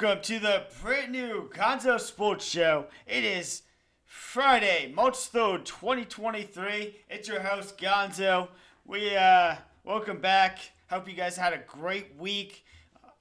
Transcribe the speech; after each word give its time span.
welcome 0.00 0.22
to 0.22 0.38
the 0.38 0.62
brand 0.80 1.10
new 1.10 1.50
Gonzo 1.52 1.98
Sports 1.98 2.44
Show. 2.44 2.86
It 3.04 3.24
is 3.24 3.62
Friday, 4.04 4.92
March 4.94 5.14
3rd, 5.14 5.64
2023. 5.64 6.94
It's 7.10 7.26
your 7.26 7.40
host, 7.40 7.76
Gonzo. 7.78 8.46
We, 8.84 9.16
uh, 9.16 9.56
welcome 9.82 10.20
back. 10.20 10.60
Hope 10.88 11.08
you 11.08 11.14
guys 11.14 11.36
had 11.36 11.52
a 11.52 11.58
great 11.66 12.14
week, 12.16 12.64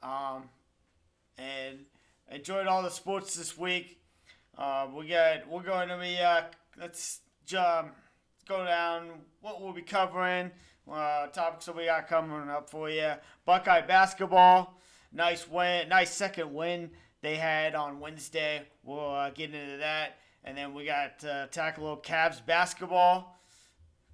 um, 0.03 0.49
and 1.39 1.79
enjoyed 2.31 2.67
all 2.67 2.83
the 2.83 2.91
sports 2.91 3.33
this 3.33 3.57
week. 3.57 3.99
Uh, 4.55 4.87
we 4.93 5.07
got, 5.07 5.49
we're 5.49 5.63
going 5.63 5.89
to 5.89 5.97
be, 5.97 6.19
uh, 6.19 6.43
let's, 6.79 7.21
go 7.51 8.65
down 8.65 9.09
what 9.41 9.63
we'll 9.63 9.73
be 9.73 9.81
covering, 9.81 10.51
uh, 10.91 11.25
topics 11.27 11.65
that 11.65 11.75
we 11.75 11.85
got 11.85 12.07
coming 12.07 12.49
up 12.49 12.69
for 12.69 12.87
you. 12.87 13.13
Buckeye 13.45 13.81
basketball 13.81 14.77
nice 15.11 15.47
win, 15.47 15.89
nice 15.89 16.13
second 16.13 16.53
win 16.53 16.91
they 17.21 17.35
had 17.35 17.75
on 17.75 17.99
Wednesday. 17.99 18.63
We'll 18.83 19.13
uh, 19.13 19.29
get 19.31 19.53
into 19.53 19.77
that, 19.77 20.17
and 20.43 20.57
then 20.57 20.73
we 20.73 20.85
got 20.85 21.23
uh, 21.23 21.47
tackle 21.47 21.83
little 21.83 21.97
Cavs 21.97 22.45
basketball 22.45 23.37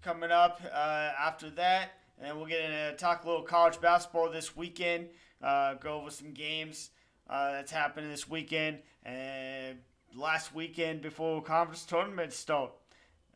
coming 0.01 0.31
up 0.31 0.61
uh, 0.65 1.11
after 1.19 1.49
that, 1.51 1.91
and 2.17 2.27
then 2.27 2.37
we'll 2.37 2.45
get 2.45 2.61
into 2.61 2.95
talk 2.97 3.23
a 3.23 3.27
little 3.27 3.43
college 3.43 3.79
basketball 3.79 4.29
this 4.29 4.55
weekend. 4.55 5.09
Uh, 5.41 5.73
go 5.75 5.99
over 5.99 6.09
some 6.09 6.31
games 6.31 6.91
uh, 7.29 7.51
that's 7.51 7.71
happening 7.71 8.09
this 8.09 8.29
weekend 8.29 8.79
and 9.03 9.77
last 10.15 10.55
weekend 10.55 11.01
before 11.01 11.41
conference 11.41 11.83
tournament 11.83 12.31
start. 12.31 12.71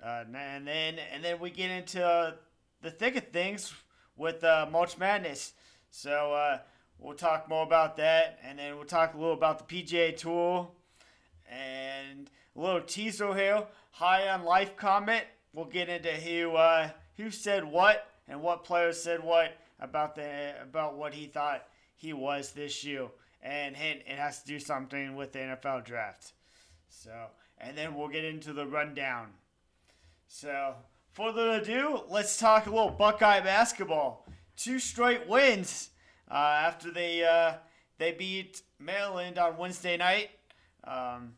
Uh, 0.03 0.23
and 0.33 0.67
then 0.67 0.99
and 1.13 1.23
then 1.23 1.39
we 1.39 1.49
get 1.49 1.71
into 1.71 2.35
the 2.81 2.91
thick 2.91 3.15
of 3.15 3.27
things 3.29 3.73
with 4.15 4.43
uh, 4.43 4.67
March 4.71 4.97
Madness. 4.97 5.53
So 5.89 6.59
We'll 6.99 7.15
talk 7.15 7.47
more 7.47 7.63
about 7.63 7.97
that, 7.97 8.39
and 8.43 8.57
then 8.57 8.75
we'll 8.75 8.85
talk 8.85 9.13
a 9.13 9.17
little 9.17 9.33
about 9.33 9.67
the 9.67 9.83
PGA 9.83 10.17
Tour, 10.17 10.67
and 11.49 12.29
a 12.55 12.59
little 12.59 12.81
teaser 12.81 13.35
here. 13.35 13.63
High 13.91 14.27
on 14.29 14.43
life 14.43 14.75
comment. 14.75 15.23
We'll 15.53 15.65
get 15.65 15.89
into 15.89 16.09
who 16.09 16.55
uh, 16.55 16.89
who 17.15 17.29
said 17.29 17.63
what 17.63 18.09
and 18.27 18.41
what 18.41 18.63
players 18.63 19.01
said 19.01 19.23
what 19.23 19.57
about 19.79 20.15
the 20.15 20.55
about 20.61 20.97
what 20.97 21.13
he 21.13 21.27
thought 21.27 21.67
he 21.95 22.13
was 22.13 22.51
this 22.51 22.83
year, 22.83 23.07
and 23.43 23.75
hint 23.75 24.01
it 24.07 24.17
has 24.17 24.41
to 24.41 24.47
do 24.47 24.59
something 24.59 25.15
with 25.15 25.33
the 25.33 25.39
NFL 25.39 25.85
draft. 25.85 26.33
So, 26.89 27.11
and 27.59 27.77
then 27.77 27.95
we'll 27.95 28.07
get 28.07 28.25
into 28.25 28.53
the 28.53 28.65
rundown. 28.65 29.27
So, 30.27 30.75
further 31.13 31.51
ado, 31.51 32.01
let's 32.09 32.37
talk 32.37 32.65
a 32.65 32.71
little 32.71 32.89
Buckeye 32.89 33.39
basketball. 33.39 34.25
Two 34.55 34.79
straight 34.79 35.27
wins 35.27 35.91
after 36.35 36.91
they 36.91 37.23
uh, 37.23 37.53
they 37.97 38.11
beat 38.11 38.61
Maryland 38.79 39.37
on 39.37 39.57
Wednesday 39.57 39.97
night, 39.97 40.29
um, 40.83 41.33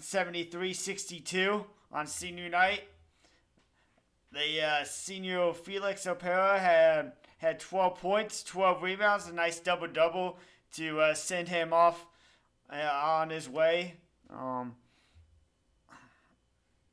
73-62 0.00 1.64
on 1.92 2.06
senior 2.06 2.48
night. 2.48 2.82
The 4.30 4.62
uh, 4.62 4.84
senior 4.84 5.52
Felix 5.52 6.04
Okpara 6.06 6.58
had 6.58 7.12
had 7.38 7.60
12 7.60 7.98
points, 7.98 8.42
12 8.42 8.82
rebounds, 8.82 9.26
a 9.26 9.32
nice 9.32 9.58
double 9.60 9.86
double 9.86 10.38
to 10.74 11.00
uh, 11.00 11.14
send 11.14 11.48
him 11.48 11.72
off 11.72 12.06
uh, 12.70 12.90
on 12.92 13.30
his 13.30 13.48
way. 13.48 13.94
Um, 14.30 14.74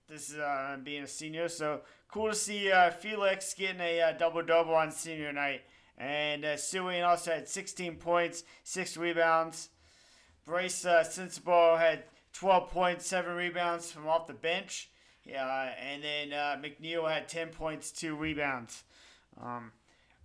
this 0.08 0.30
is 0.30 0.38
uh, 0.38 0.78
being 0.84 1.04
a 1.04 1.08
senior, 1.08 1.50
so 1.50 1.82
cool 2.10 2.30
to 2.30 2.36
see 2.36 2.72
uh, 2.72 2.92
Felix 2.92 3.54
getting 3.54 3.82
a 3.82 4.02
uh, 4.02 4.12
double 4.14 4.44
double 4.44 4.76
on 4.76 4.92
senior 4.92 5.34
night. 5.34 5.62
And 5.98 6.44
uh, 6.44 6.56
Sueing 6.56 7.08
also 7.08 7.32
had 7.32 7.48
16 7.48 7.96
points, 7.96 8.44
6 8.64 8.98
rebounds. 8.98 9.70
Bryce 10.46 10.86
uh, 10.86 11.04
Sensabaugh 11.08 11.80
had 11.80 12.04
12 12.34 12.70
points, 12.70 13.08
7 13.08 13.34
rebounds 13.36 13.92
from 13.92 14.08
off 14.08 14.28
the 14.28 14.34
bench. 14.34 14.90
Yeah, 15.24 15.72
and 15.82 16.04
then 16.04 16.34
uh, 16.34 16.62
McNeil 16.62 17.10
had 17.10 17.28
10 17.28 17.50
points, 17.50 17.92
2 17.92 18.16
rebounds. 18.16 18.84
Um, 19.42 19.72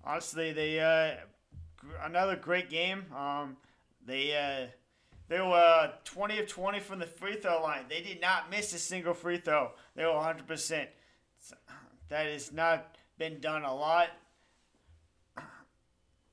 honestly, 0.04 0.53
they 0.53 0.80
uh, 0.80 1.25
another 2.04 2.36
great 2.36 2.69
game. 2.69 3.04
Um, 3.16 3.56
they 4.06 4.36
uh, 4.36 4.66
they 5.28 5.41
were 5.41 5.54
uh, 5.54 5.92
20 6.04 6.38
of 6.41 6.48
20 6.48 6.80
from 6.80 6.98
the 6.98 7.06
free 7.06 7.36
throw 7.36 7.62
line. 7.62 7.84
They 7.88 8.03
did 8.03 8.20
not 8.20 8.50
miss 8.50 8.75
a 8.75 8.78
single 8.78 9.14
free 9.14 9.38
throw. 9.38 9.70
They 9.94 10.04
were 10.04 10.10
100%. 10.10 10.86
That 12.09 12.26
has 12.26 12.53
not 12.53 12.97
been 13.16 13.41
done 13.41 13.62
a 13.62 13.75
lot 13.75 14.09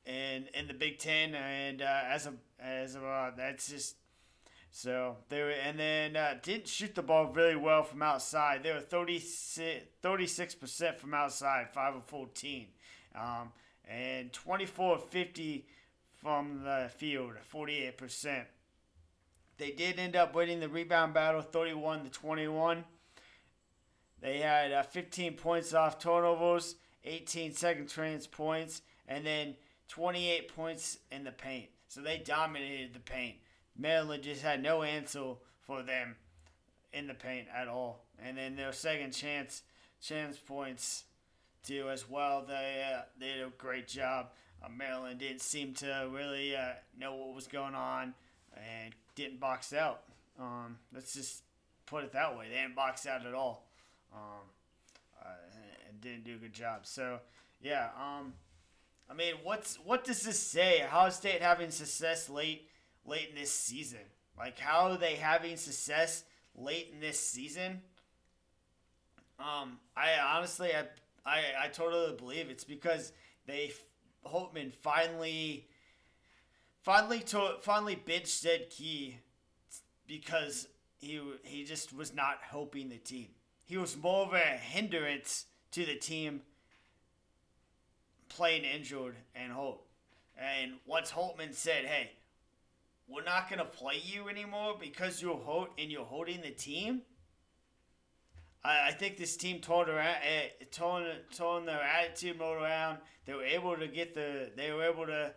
in 0.07 0.47
in 0.53 0.67
the 0.67 0.73
Big 0.73 0.97
Ten, 0.97 1.35
and 1.35 1.81
uh, 1.81 2.01
as 2.09 2.25
a 2.25 2.33
as 2.59 2.95
a 2.95 3.05
uh, 3.05 3.31
that's 3.35 3.69
just 3.69 3.95
so 4.71 5.17
they 5.29 5.41
were, 5.41 5.49
and 5.49 5.79
then 5.79 6.15
uh, 6.15 6.35
didn't 6.41 6.67
shoot 6.67 6.95
the 6.95 7.03
ball 7.03 7.25
really 7.27 7.55
well 7.55 7.83
from 7.83 8.01
outside. 8.01 8.63
They 8.63 8.71
were 8.71 8.79
36 8.79 10.55
percent 10.55 10.99
from 10.99 11.13
outside, 11.13 11.69
five 11.73 11.95
of 11.95 12.05
fourteen, 12.05 12.67
um, 13.15 13.51
and 13.85 14.31
24 14.31 14.99
50 14.99 15.67
from 16.21 16.63
the 16.63 16.89
field, 16.95 17.33
48 17.41 17.97
percent. 17.97 18.47
They 19.57 19.71
did 19.71 19.99
end 19.99 20.15
up 20.15 20.35
winning 20.35 20.59
the 20.59 20.69
rebound 20.69 21.13
battle, 21.13 21.41
31 21.41 22.03
to 22.03 22.11
21. 22.11 22.83
They 24.21 24.37
had 24.39 24.71
uh, 24.71 24.83
15 24.83 25.33
points 25.33 25.73
off 25.73 25.97
turnovers, 25.99 26.75
18 27.03 27.53
second 27.53 27.87
chance 27.87 28.27
points, 28.27 28.83
and 29.07 29.25
then 29.25 29.55
28 29.87 30.55
points 30.55 30.97
in 31.11 31.23
the 31.23 31.31
paint. 31.31 31.69
So 31.87 32.01
they 32.01 32.17
dominated 32.17 32.93
the 32.93 32.99
paint. 32.99 33.35
Maryland 33.77 34.23
just 34.23 34.41
had 34.41 34.61
no 34.61 34.83
answer 34.83 35.33
for 35.61 35.81
them 35.83 36.15
in 36.91 37.07
the 37.07 37.13
paint 37.13 37.47
at 37.55 37.67
all. 37.67 38.03
And 38.23 38.37
then 38.37 38.55
their 38.55 38.73
second 38.73 39.11
chance 39.11 39.61
chance 40.01 40.37
points 40.37 41.05
too 41.63 41.89
as 41.89 42.09
well. 42.09 42.43
They 42.47 42.83
uh, 42.93 43.01
they 43.19 43.27
did 43.27 43.47
a 43.47 43.49
great 43.57 43.87
job. 43.87 44.27
Uh, 44.63 44.69
Maryland 44.69 45.19
didn't 45.19 45.41
seem 45.41 45.73
to 45.75 46.09
really 46.11 46.55
uh, 46.55 46.73
know 46.99 47.15
what 47.15 47.35
was 47.35 47.47
going 47.47 47.75
on 47.75 48.13
and 48.55 48.93
didn't 49.15 49.39
box 49.39 49.71
out. 49.73 50.01
Um, 50.39 50.77
let's 50.93 51.13
just 51.13 51.43
put 51.85 52.03
it 52.03 52.11
that 52.13 52.37
way. 52.37 52.47
They 52.49 52.61
didn't 52.61 52.75
box 52.75 53.05
out 53.05 53.25
at 53.25 53.33
all. 53.33 53.67
Um, 54.13 54.49
uh, 55.23 55.29
and 55.87 56.01
didn't 56.01 56.23
do 56.23 56.35
a 56.35 56.37
good 56.37 56.53
job. 56.53 56.81
So 56.83 57.19
yeah. 57.61 57.89
Um, 57.99 58.33
I 59.09 59.13
mean, 59.13 59.35
what's 59.43 59.77
what 59.77 60.03
does 60.03 60.21
this 60.21 60.39
say? 60.39 60.83
Ohio 60.83 61.09
State 61.09 61.41
having 61.41 61.71
success 61.71 62.29
late 62.29 62.69
late 63.05 63.29
in 63.29 63.35
this 63.35 63.51
season? 63.51 63.99
Like 64.37 64.59
how 64.59 64.91
are 64.91 64.97
they 64.97 65.15
having 65.15 65.57
success 65.57 66.23
late 66.55 66.89
in 66.93 66.99
this 66.99 67.19
season? 67.19 67.81
Um, 69.39 69.79
I 69.95 70.13
honestly, 70.35 70.71
I, 70.73 70.85
I, 71.25 71.65
I 71.65 71.67
totally 71.67 72.15
believe 72.15 72.49
it's 72.49 72.63
because 72.63 73.13
they 73.45 73.71
Holtmann 74.25 74.73
finally, 74.73 75.67
finally, 76.81 77.19
to, 77.19 77.55
finally 77.61 77.95
benched 77.95 78.41
Zed 78.41 78.69
Key 78.69 79.19
because 80.07 80.67
he 80.99 81.21
he 81.43 81.63
just 81.63 81.95
was 81.95 82.13
not 82.13 82.39
helping 82.41 82.89
the 82.89 82.97
team. 82.97 83.27
He 83.65 83.77
was 83.77 83.95
more 83.95 84.25
of 84.25 84.33
a 84.33 84.39
hindrance 84.39 85.45
to 85.71 85.85
the 85.85 85.95
team 85.95 86.41
playing 88.29 88.63
injured 88.63 89.15
and 89.35 89.51
Holt. 89.51 89.83
And 90.37 90.73
once 90.85 91.11
Holtmann 91.11 91.53
said, 91.53 91.85
hey, 91.85 92.11
we're 93.07 93.23
not 93.23 93.49
going 93.49 93.59
to 93.59 93.65
play 93.65 94.01
you 94.03 94.29
anymore 94.29 94.75
because 94.79 95.21
you're 95.21 95.37
Holt 95.37 95.69
and 95.77 95.91
you're 95.91 96.05
holding 96.05 96.41
the 96.41 96.51
team, 96.51 97.01
I, 98.63 98.89
I 98.89 98.91
think 98.91 99.17
this 99.17 99.37
team 99.37 99.59
turned 99.59 99.89
around, 99.89 100.17
uh, 100.17 100.65
turned, 100.71 101.67
their 101.67 101.81
attitude 101.81 102.37
mode 102.37 102.61
around. 102.61 102.99
They 103.25 103.33
were 103.33 103.45
able 103.45 103.77
to 103.77 103.87
get 103.87 104.13
the, 104.13 104.51
they 104.55 104.71
were 104.71 104.83
able 104.83 105.05
to 105.07 105.33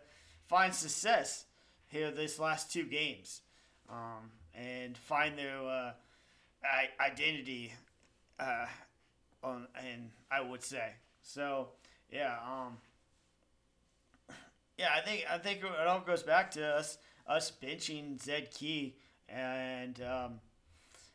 find 0.47 0.73
success 0.73 1.45
here 1.87 2.11
this 2.11 2.39
last 2.39 2.71
two 2.71 2.83
games 2.83 3.41
um, 3.89 4.31
and 4.53 4.97
find 4.97 5.37
their 5.37 5.57
uh, 5.57 5.91
identity 6.99 7.73
uh, 8.39 8.65
on, 9.43 9.67
and 9.75 10.09
I 10.29 10.41
would 10.41 10.63
say. 10.63 10.93
So, 11.21 11.69
yeah, 12.11 12.35
um, 12.45 12.77
yeah, 14.77 14.89
I 14.95 15.01
think 15.01 15.25
I 15.29 15.37
think 15.37 15.59
it 15.63 15.87
all 15.87 16.01
goes 16.01 16.23
back 16.23 16.51
to 16.51 16.65
us 16.65 16.97
us 17.27 17.51
benching 17.63 18.21
Zed 18.21 18.51
Key 18.51 18.95
and 19.29 20.01
um, 20.01 20.39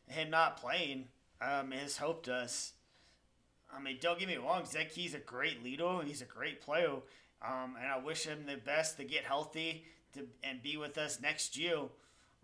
him 0.09 0.31
not 0.31 0.57
playing 0.57 1.09
um, 1.41 1.71
has 1.73 1.97
helped 1.97 2.29
us. 2.29 2.73
I 3.75 3.81
mean, 3.81 3.99
don't 4.01 4.19
get 4.19 4.29
me 4.29 4.37
wrong, 4.37 4.65
Zed 4.65 4.91
Key's 4.91 5.15
a 5.15 5.19
great 5.19 5.63
leader. 5.63 6.01
He's 6.05 6.23
a 6.23 6.27
great 6.27 6.61
player, 6.61 6.93
um, 7.43 7.75
and 7.81 7.91
I 7.93 7.99
wish 7.99 8.25
him 8.25 8.45
the 8.47 8.57
best 8.57 8.97
to 8.97 9.05
get 9.05 9.25
healthy 9.25 9.85
to 10.15 10.27
and 10.43 10.63
be 10.63 10.77
with 10.77 10.97
us 10.97 11.21
next 11.21 11.59
year, 11.59 11.79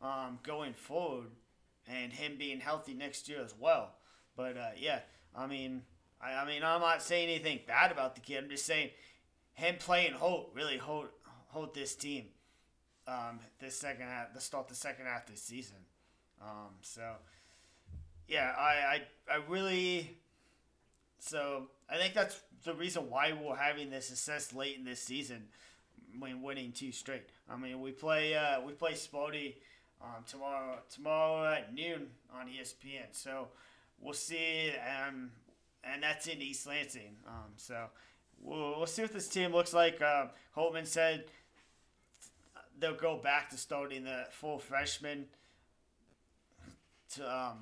um, 0.02 0.38
going 0.42 0.74
forward, 0.74 1.28
and 1.88 2.12
him 2.12 2.36
being 2.38 2.60
healthy 2.60 2.94
next 2.94 3.28
year 3.28 3.40
as 3.42 3.54
well. 3.58 3.94
But 4.36 4.56
uh, 4.56 4.70
yeah, 4.76 5.00
I 5.34 5.46
mean, 5.46 5.82
I, 6.22 6.34
I 6.34 6.46
mean, 6.46 6.62
I'm 6.62 6.80
not 6.80 7.02
saying 7.02 7.28
anything 7.28 7.60
bad 7.66 7.90
about 7.92 8.14
the 8.14 8.20
kid. 8.20 8.42
I'm 8.44 8.50
just 8.50 8.66
saying 8.66 8.90
him 9.54 9.76
playing 9.78 10.12
Holt 10.12 10.50
really 10.54 10.78
hold 10.78 11.08
hold 11.48 11.74
this 11.74 11.94
team. 11.94 12.26
Um, 13.06 13.40
this 13.60 13.76
second 13.76 14.06
half, 14.06 14.32
the 14.32 14.40
start 14.40 14.68
the 14.68 14.74
second 14.74 15.06
half 15.06 15.26
the 15.26 15.36
season. 15.36 15.78
Um, 16.40 16.74
so 16.80 17.02
yeah, 18.28 18.54
I, 18.58 19.00
I 19.30 19.34
I 19.34 19.36
really 19.48 20.16
so 21.18 21.68
I 21.90 21.96
think 21.96 22.14
that's 22.14 22.40
the 22.64 22.74
reason 22.74 23.10
why 23.10 23.32
we're 23.32 23.56
having 23.56 23.90
this 23.90 24.06
success 24.06 24.52
late 24.52 24.76
in 24.76 24.84
this 24.84 25.00
season 25.00 25.44
when 26.18 26.42
winning 26.42 26.72
two 26.72 26.92
straight. 26.92 27.22
I 27.48 27.56
mean, 27.56 27.80
we 27.80 27.92
play 27.92 28.34
uh, 28.34 28.60
we 28.60 28.72
play 28.72 28.92
Sparty 28.92 29.54
um, 30.00 30.24
tomorrow 30.26 30.78
tomorrow 30.92 31.52
at 31.52 31.74
noon 31.74 32.08
on 32.34 32.46
ESPN. 32.46 33.06
So 33.12 33.48
we'll 34.00 34.14
see, 34.14 34.72
um, 35.06 35.30
and 35.84 36.02
that's 36.02 36.26
in 36.26 36.40
East 36.40 36.66
Lansing. 36.66 37.16
Um, 37.26 37.52
so 37.56 37.86
we'll, 38.40 38.78
we'll 38.78 38.86
see 38.86 39.02
what 39.02 39.12
this 39.12 39.28
team 39.28 39.52
looks 39.52 39.72
like. 39.72 40.00
Uh, 40.00 40.26
Holtmann 40.56 40.86
said 40.86 41.24
they'll 42.78 42.94
go 42.94 43.16
back 43.16 43.50
to 43.50 43.56
starting 43.56 44.04
the 44.04 44.26
full 44.30 44.58
freshman 44.58 45.26
to 47.14 47.24
um, 47.24 47.58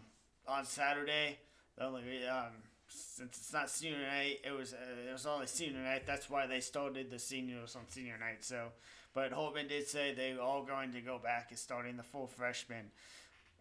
on 0.46 0.64
Saturday. 0.64 1.38
Only 1.80 2.26
um, 2.26 2.52
since 2.88 3.38
it's 3.38 3.52
not 3.52 3.70
senior 3.70 3.98
night, 4.00 4.40
it 4.44 4.52
was 4.52 4.74
uh, 4.74 5.08
it 5.08 5.12
was 5.12 5.26
only 5.26 5.46
senior 5.46 5.80
night. 5.80 6.06
That's 6.06 6.28
why 6.28 6.46
they 6.46 6.60
started 6.60 7.10
the 7.10 7.18
seniors 7.18 7.76
on 7.76 7.82
senior 7.88 8.18
night. 8.18 8.44
So, 8.44 8.68
but 9.14 9.32
Holtmann 9.32 9.68
did 9.68 9.86
say 9.86 10.12
they 10.12 10.32
are 10.32 10.40
all 10.40 10.64
going 10.64 10.92
to 10.92 11.00
go 11.00 11.18
back 11.18 11.46
and 11.50 11.58
starting 11.58 11.96
the 11.96 12.02
full 12.02 12.26
freshman 12.26 12.90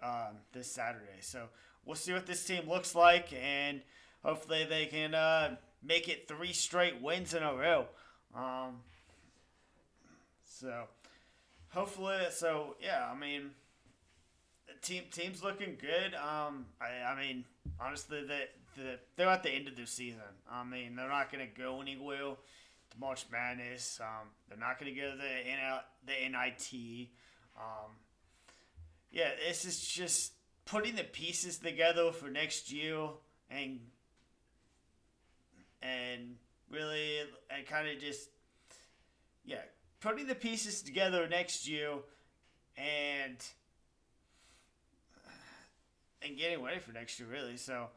um, 0.04 0.38
this 0.54 0.72
Saturday. 0.72 1.22
So 1.22 1.46
we'll 1.86 1.96
see 1.96 2.14
what 2.14 2.26
this 2.26 2.44
team 2.46 2.68
looks 2.68 2.96
like, 2.96 3.32
and 3.34 3.82
hopefully 4.24 4.66
they 4.70 4.86
can 4.86 5.14
uh, 5.14 5.56
make 5.84 6.08
it 6.08 6.28
three 6.28 6.54
straight 6.54 7.02
wins 7.02 7.34
in 7.34 7.44
a 7.44 7.54
row. 7.54 7.86
Um, 8.36 8.82
so 10.44 10.84
hopefully, 11.70 12.18
so 12.32 12.76
yeah, 12.82 13.10
I 13.12 13.18
mean, 13.18 13.52
the 14.68 14.74
team 14.82 15.04
team's 15.12 15.44
looking 15.44 15.78
good. 15.80 16.14
Um, 16.16 16.66
I, 16.82 17.12
I 17.12 17.20
mean, 17.20 17.46
honestly, 17.80 18.22
the, 18.22 18.48
the 18.76 19.00
they're 19.16 19.28
at 19.28 19.44
the 19.44 19.52
end 19.52 19.68
of 19.68 19.76
their 19.76 19.86
season. 19.86 20.22
I 20.50 20.64
mean, 20.64 20.96
they're 20.96 21.10
not 21.10 21.32
gonna 21.32 21.48
go 21.48 21.82
anywhere 21.82 22.36
March 23.00 23.26
Madness. 23.32 24.00
Um, 24.02 24.30
they're 24.48 24.58
not 24.58 24.80
gonna 24.80 24.92
go 24.92 25.12
to 25.12 25.18
the 25.18 25.24
NL, 25.24 25.80
the 26.06 26.30
NIT. 26.30 27.10
Um, 27.58 27.92
yeah, 29.12 29.32
this 29.48 29.66
is 29.66 29.80
just 29.80 30.34
putting 30.66 30.96
the 30.96 31.04
pieces 31.04 31.58
together 31.58 32.12
for 32.12 32.30
next 32.30 32.72
year 32.72 33.10
and 33.50 33.80
and 35.82 36.36
really 36.70 37.20
and 37.50 37.66
kind 37.66 37.88
of 37.88 38.00
just 38.00 38.30
yeah 39.46 39.62
putting 40.00 40.28
the 40.28 40.36
pieces 40.36 40.82
together 40.82 41.28
next 41.28 41.68
year 41.68 41.92
and 42.78 43.38
and 46.22 46.38
getting 46.38 46.64
ready 46.64 46.80
for 46.80 46.92
next 46.92 47.20
year 47.20 47.28
really 47.30 47.58
so 47.58 47.88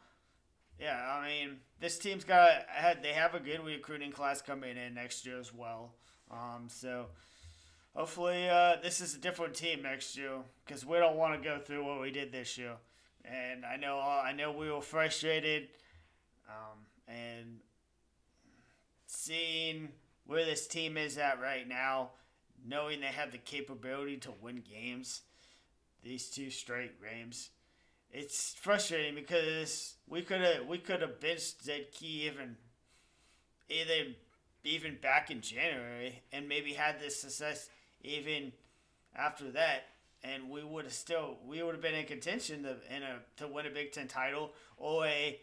yeah 0.81 1.19
i 1.20 1.26
mean 1.26 1.56
this 1.81 1.99
team's 1.99 2.25
got 2.25 2.50
had 2.69 3.02
they 3.02 3.12
have 3.12 3.34
a 3.34 3.40
good 3.40 3.64
recruiting 3.64 4.11
class 4.11 4.40
coming 4.40 4.76
in 4.76 4.94
next 4.94 5.26
year 5.26 5.38
as 5.38 5.52
well 5.52 5.93
um, 6.31 6.67
so 6.69 7.06
hopefully 7.94 8.49
uh, 8.49 8.76
this 8.82 9.02
is 9.02 9.14
a 9.14 9.19
different 9.19 9.55
team 9.55 9.82
next 9.82 10.17
year 10.17 10.38
because 10.64 10.87
we 10.87 10.96
don't 10.96 11.17
want 11.17 11.40
to 11.40 11.46
go 11.46 11.58
through 11.58 11.84
what 11.84 12.00
we 12.00 12.11
did 12.11 12.32
this 12.32 12.56
year 12.56 12.75
and 13.25 13.64
i 13.67 13.76
know 13.76 13.99
uh, 13.99 14.23
i 14.25 14.32
know 14.32 14.50
we 14.50 14.70
were 14.70 14.81
frustrated 14.81 15.69
um, 16.49 16.79
and 17.06 17.61
seeing 19.24 19.88
where 20.26 20.44
this 20.44 20.66
team 20.66 20.96
is 20.96 21.19
at 21.19 21.40
right 21.40 21.69
now, 21.69 22.10
knowing 22.66 23.00
they 23.00 23.06
have 23.06 23.32
the 23.32 23.38
capability 23.38 24.16
to 24.16 24.32
win 24.40 24.62
games, 24.69 25.22
these 26.02 26.28
two 26.28 26.50
straight 26.50 27.00
games, 27.02 27.50
it's 28.10 28.54
frustrating 28.60 29.14
because 29.14 29.94
we 30.08 30.22
could 30.22 30.40
have 30.40 30.66
we 30.66 30.78
could 30.78 31.00
have 31.00 31.20
benched 31.20 31.62
Zed 31.64 31.92
Key 31.92 32.26
even 32.26 32.56
either 33.70 34.12
even 34.64 34.98
back 35.00 35.30
in 35.30 35.40
January 35.40 36.22
and 36.32 36.48
maybe 36.48 36.74
had 36.74 37.00
this 37.00 37.20
success 37.20 37.70
even 38.02 38.52
after 39.16 39.50
that 39.52 39.84
and 40.22 40.50
we 40.50 40.62
would 40.62 40.84
have 40.84 40.92
still 40.92 41.38
we 41.46 41.62
would 41.62 41.74
have 41.74 41.80
been 41.80 41.94
in 41.94 42.04
contention 42.04 42.64
to 42.64 42.76
in 42.94 43.02
a 43.02 43.20
to 43.36 43.48
win 43.48 43.66
a 43.66 43.70
Big 43.70 43.92
Ten 43.92 44.08
title 44.08 44.52
or 44.76 45.06
a 45.06 45.40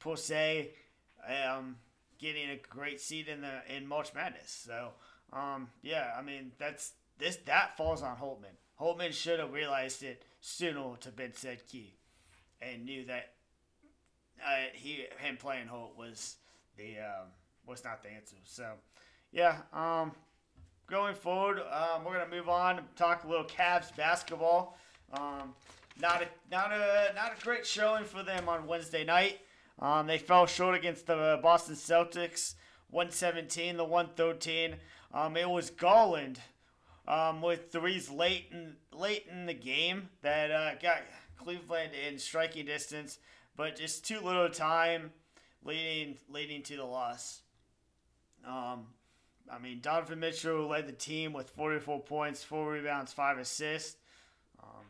per 0.00 0.16
se 0.16 0.70
um, 1.28 1.76
getting 2.20 2.50
a 2.50 2.56
great 2.68 3.00
seat 3.00 3.28
in 3.28 3.40
the 3.40 3.60
in 3.74 3.86
March 3.86 4.14
Madness. 4.14 4.64
So, 4.66 4.90
um, 5.32 5.68
yeah, 5.82 6.12
I 6.16 6.22
mean 6.22 6.52
that's 6.58 6.92
this 7.18 7.36
that 7.46 7.76
falls 7.76 8.02
on 8.02 8.16
Holtmann. 8.16 8.56
Holtmann 8.80 9.12
should 9.12 9.40
have 9.40 9.52
realized 9.52 10.02
it 10.02 10.22
sooner 10.40 10.96
to 11.00 11.10
bench 11.10 11.36
Zed 11.38 11.66
Key, 11.66 11.94
and 12.60 12.84
knew 12.84 13.04
that 13.06 13.32
uh, 14.44 14.64
he 14.72 15.06
him 15.18 15.36
playing 15.36 15.66
Holt 15.66 15.96
was 15.96 16.36
the 16.76 16.98
um, 16.98 17.28
was 17.66 17.84
not 17.84 18.02
the 18.02 18.10
answer. 18.10 18.36
So, 18.44 18.72
yeah, 19.32 19.58
um, 19.72 20.12
going 20.88 21.14
forward, 21.14 21.60
um, 21.60 22.04
we're 22.04 22.18
gonna 22.18 22.30
move 22.30 22.48
on 22.48 22.80
talk 22.96 23.24
a 23.24 23.28
little 23.28 23.44
Cavs 23.44 23.94
basketball. 23.96 24.76
Um, 25.12 25.54
not 26.00 26.22
a 26.22 26.26
not 26.50 26.72
a 26.72 27.12
not 27.14 27.32
a 27.38 27.44
great 27.44 27.66
showing 27.66 28.04
for 28.04 28.22
them 28.22 28.48
on 28.48 28.66
Wednesday 28.66 29.04
night. 29.04 29.40
Um, 29.80 30.06
they 30.06 30.18
fell 30.18 30.46
short 30.46 30.74
against 30.74 31.06
the 31.06 31.40
Boston 31.42 31.74
Celtics, 31.74 32.54
117 32.90 33.78
to 33.78 33.84
113. 33.84 34.76
Um, 35.12 35.36
it 35.36 35.48
was 35.48 35.70
Garland 35.70 36.38
um, 37.08 37.40
with 37.40 37.72
threes 37.72 38.10
late 38.10 38.46
in 38.52 38.76
late 38.92 39.26
in 39.30 39.46
the 39.46 39.54
game 39.54 40.10
that 40.22 40.50
uh, 40.50 40.74
got 40.74 41.02
Cleveland 41.38 41.92
in 42.06 42.18
striking 42.18 42.66
distance, 42.66 43.18
but 43.56 43.76
just 43.76 44.06
too 44.06 44.20
little 44.20 44.50
time 44.50 45.12
leading 45.64 46.16
leading 46.28 46.62
to 46.64 46.76
the 46.76 46.84
loss. 46.84 47.40
Um, 48.46 48.86
I 49.50 49.58
mean, 49.58 49.80
Donovan 49.80 50.20
Mitchell 50.20 50.68
led 50.68 50.86
the 50.86 50.92
team 50.92 51.32
with 51.32 51.50
44 51.50 52.00
points, 52.02 52.42
four 52.44 52.72
rebounds, 52.72 53.12
five 53.12 53.38
assists. 53.38 53.96
Um, 54.62 54.84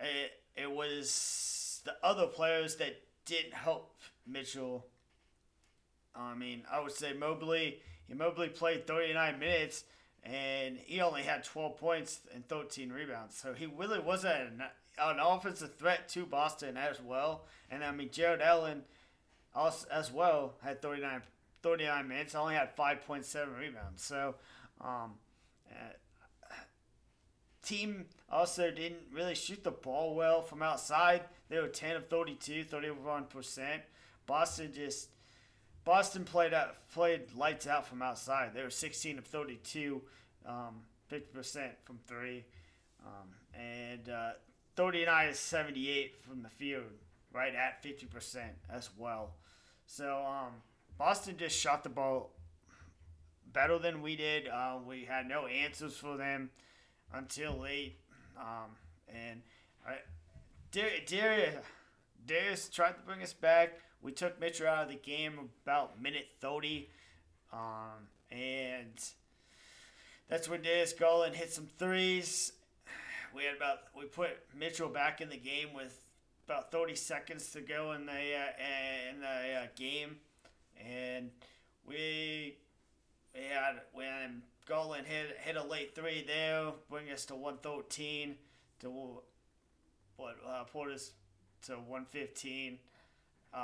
it, 0.00 0.32
it 0.54 0.70
was 0.70 1.80
the 1.84 1.94
other 2.02 2.26
players 2.26 2.76
that 2.76 3.00
didn't 3.26 3.54
help 3.54 3.94
Mitchell. 4.26 4.86
I 6.14 6.34
mean, 6.34 6.62
I 6.70 6.80
would 6.80 6.92
say 6.92 7.12
Mobley. 7.12 7.80
He 8.08 8.14
Mobley 8.14 8.48
played 8.48 8.86
39 8.86 9.38
minutes 9.38 9.84
and 10.24 10.78
he 10.78 11.00
only 11.00 11.22
had 11.22 11.44
12 11.44 11.76
points 11.76 12.20
and 12.34 12.46
13 12.48 12.90
rebounds. 12.90 13.36
So 13.36 13.52
he 13.52 13.66
really 13.66 14.00
wasn't 14.00 14.34
an, 14.34 14.62
an 14.98 15.18
offensive 15.20 15.76
threat 15.76 16.08
to 16.10 16.24
Boston 16.24 16.76
as 16.76 17.00
well. 17.00 17.44
And 17.70 17.84
I 17.84 17.92
mean, 17.92 18.10
Jarrett 18.10 18.40
Allen 18.40 18.82
also, 19.54 19.86
as 19.92 20.12
well 20.12 20.54
had 20.62 20.82
39, 20.82 21.22
39 21.62 22.08
minutes, 22.08 22.34
only 22.34 22.54
had 22.54 22.76
5.7 22.76 23.58
rebounds. 23.58 24.02
So, 24.02 24.34
um, 24.80 25.14
uh, 25.70 25.92
team 27.66 28.06
also 28.30 28.70
didn't 28.70 29.02
really 29.12 29.34
shoot 29.34 29.62
the 29.62 29.70
ball 29.70 30.14
well 30.14 30.40
from 30.40 30.62
outside. 30.62 31.22
They 31.48 31.58
were 31.58 31.68
10 31.68 31.96
of 31.96 32.08
32, 32.08 32.64
31%. 32.64 33.80
Boston 34.26 34.72
just 34.74 35.08
Boston 35.84 36.24
played 36.24 36.52
out, 36.52 36.88
played 36.92 37.34
lights 37.36 37.66
out 37.66 37.86
from 37.86 38.02
outside. 38.02 38.52
They 38.54 38.62
were 38.62 38.70
16 38.70 39.18
of 39.18 39.24
32, 39.24 40.02
um, 40.44 40.82
50% 41.12 41.70
from 41.84 41.98
three, 42.08 42.44
um, 43.04 43.28
and 43.54 44.08
uh, 44.08 44.30
39 44.74 45.28
of 45.28 45.36
78 45.36 46.16
from 46.22 46.42
the 46.42 46.48
field, 46.48 46.82
right 47.32 47.54
at 47.54 47.84
50% 47.84 48.40
as 48.68 48.90
well. 48.98 49.34
So 49.86 50.24
um, 50.26 50.54
Boston 50.98 51.36
just 51.38 51.56
shot 51.56 51.84
the 51.84 51.88
ball 51.88 52.32
better 53.52 53.78
than 53.78 54.02
we 54.02 54.16
did. 54.16 54.48
Uh, 54.48 54.78
we 54.84 55.04
had 55.04 55.28
no 55.28 55.46
answers 55.46 55.96
for 55.96 56.16
them 56.16 56.50
until 57.12 57.58
late, 57.58 57.98
um, 58.36 58.76
and 59.08 59.42
I, 59.86 59.96
Darius, 60.72 61.64
Darius 62.26 62.68
tried 62.68 62.92
to 62.92 63.02
bring 63.06 63.22
us 63.22 63.32
back. 63.32 63.78
We 64.02 64.12
took 64.12 64.38
Mitchell 64.40 64.66
out 64.66 64.84
of 64.84 64.88
the 64.88 64.96
game 64.96 65.50
about 65.64 66.00
minute 66.00 66.26
30. 66.40 66.88
Um, 67.52 68.08
and 68.30 69.02
that's 70.28 70.48
when 70.48 70.62
Darius 70.62 70.92
Garland 70.92 71.36
hit 71.36 71.52
some 71.52 71.68
threes. 71.78 72.52
We 73.34 73.44
had 73.44 73.56
about 73.56 73.78
we 73.96 74.06
put 74.06 74.30
Mitchell 74.58 74.88
back 74.88 75.20
in 75.20 75.28
the 75.28 75.36
game 75.36 75.74
with 75.74 76.00
about 76.46 76.70
30 76.70 76.94
seconds 76.94 77.50
to 77.50 77.60
go 77.60 77.92
in 77.92 78.06
the 78.06 78.12
uh, 78.12 79.10
in 79.10 79.20
the 79.20 79.26
uh, 79.26 79.66
game, 79.76 80.16
and 80.82 81.30
we 81.86 82.56
we 83.34 83.40
had 83.52 83.82
when 83.92 84.42
Garland 84.66 85.06
hit 85.06 85.36
hit 85.44 85.56
a 85.56 85.64
late 85.64 85.94
three 85.94 86.24
there, 86.26 86.72
bring 86.90 87.10
us 87.10 87.24
to 87.26 87.34
113 87.34 88.34
to 88.80 88.90
what 90.16 90.36
uh, 90.46 90.64
put 90.64 90.90
us 90.90 91.12
to 91.62 91.74
115. 91.74 92.78
Um, 93.54 93.60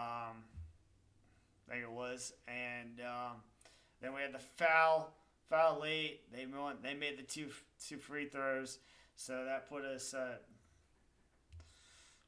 I 1.69 1.73
think 1.73 1.83
it 1.83 1.91
was, 1.91 2.33
and 2.47 3.01
um, 3.01 3.37
then 4.01 4.15
we 4.15 4.21
had 4.21 4.33
the 4.33 4.39
foul 4.39 5.13
foul 5.51 5.81
late. 5.81 6.21
They 6.33 6.47
won, 6.47 6.77
they 6.83 6.95
made 6.95 7.19
the 7.19 7.25
two 7.25 7.49
two 7.85 7.99
free 7.99 8.27
throws, 8.27 8.79
so 9.17 9.45
that 9.45 9.69
put 9.69 9.85
us 9.85 10.15
at 10.15 10.43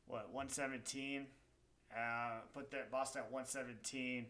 what 0.07 0.33
117. 0.33 1.27
Uh, 1.97 2.41
put 2.53 2.73
that 2.73 2.91
Boston 2.91 3.23
at 3.25 3.33
117, 3.33 4.27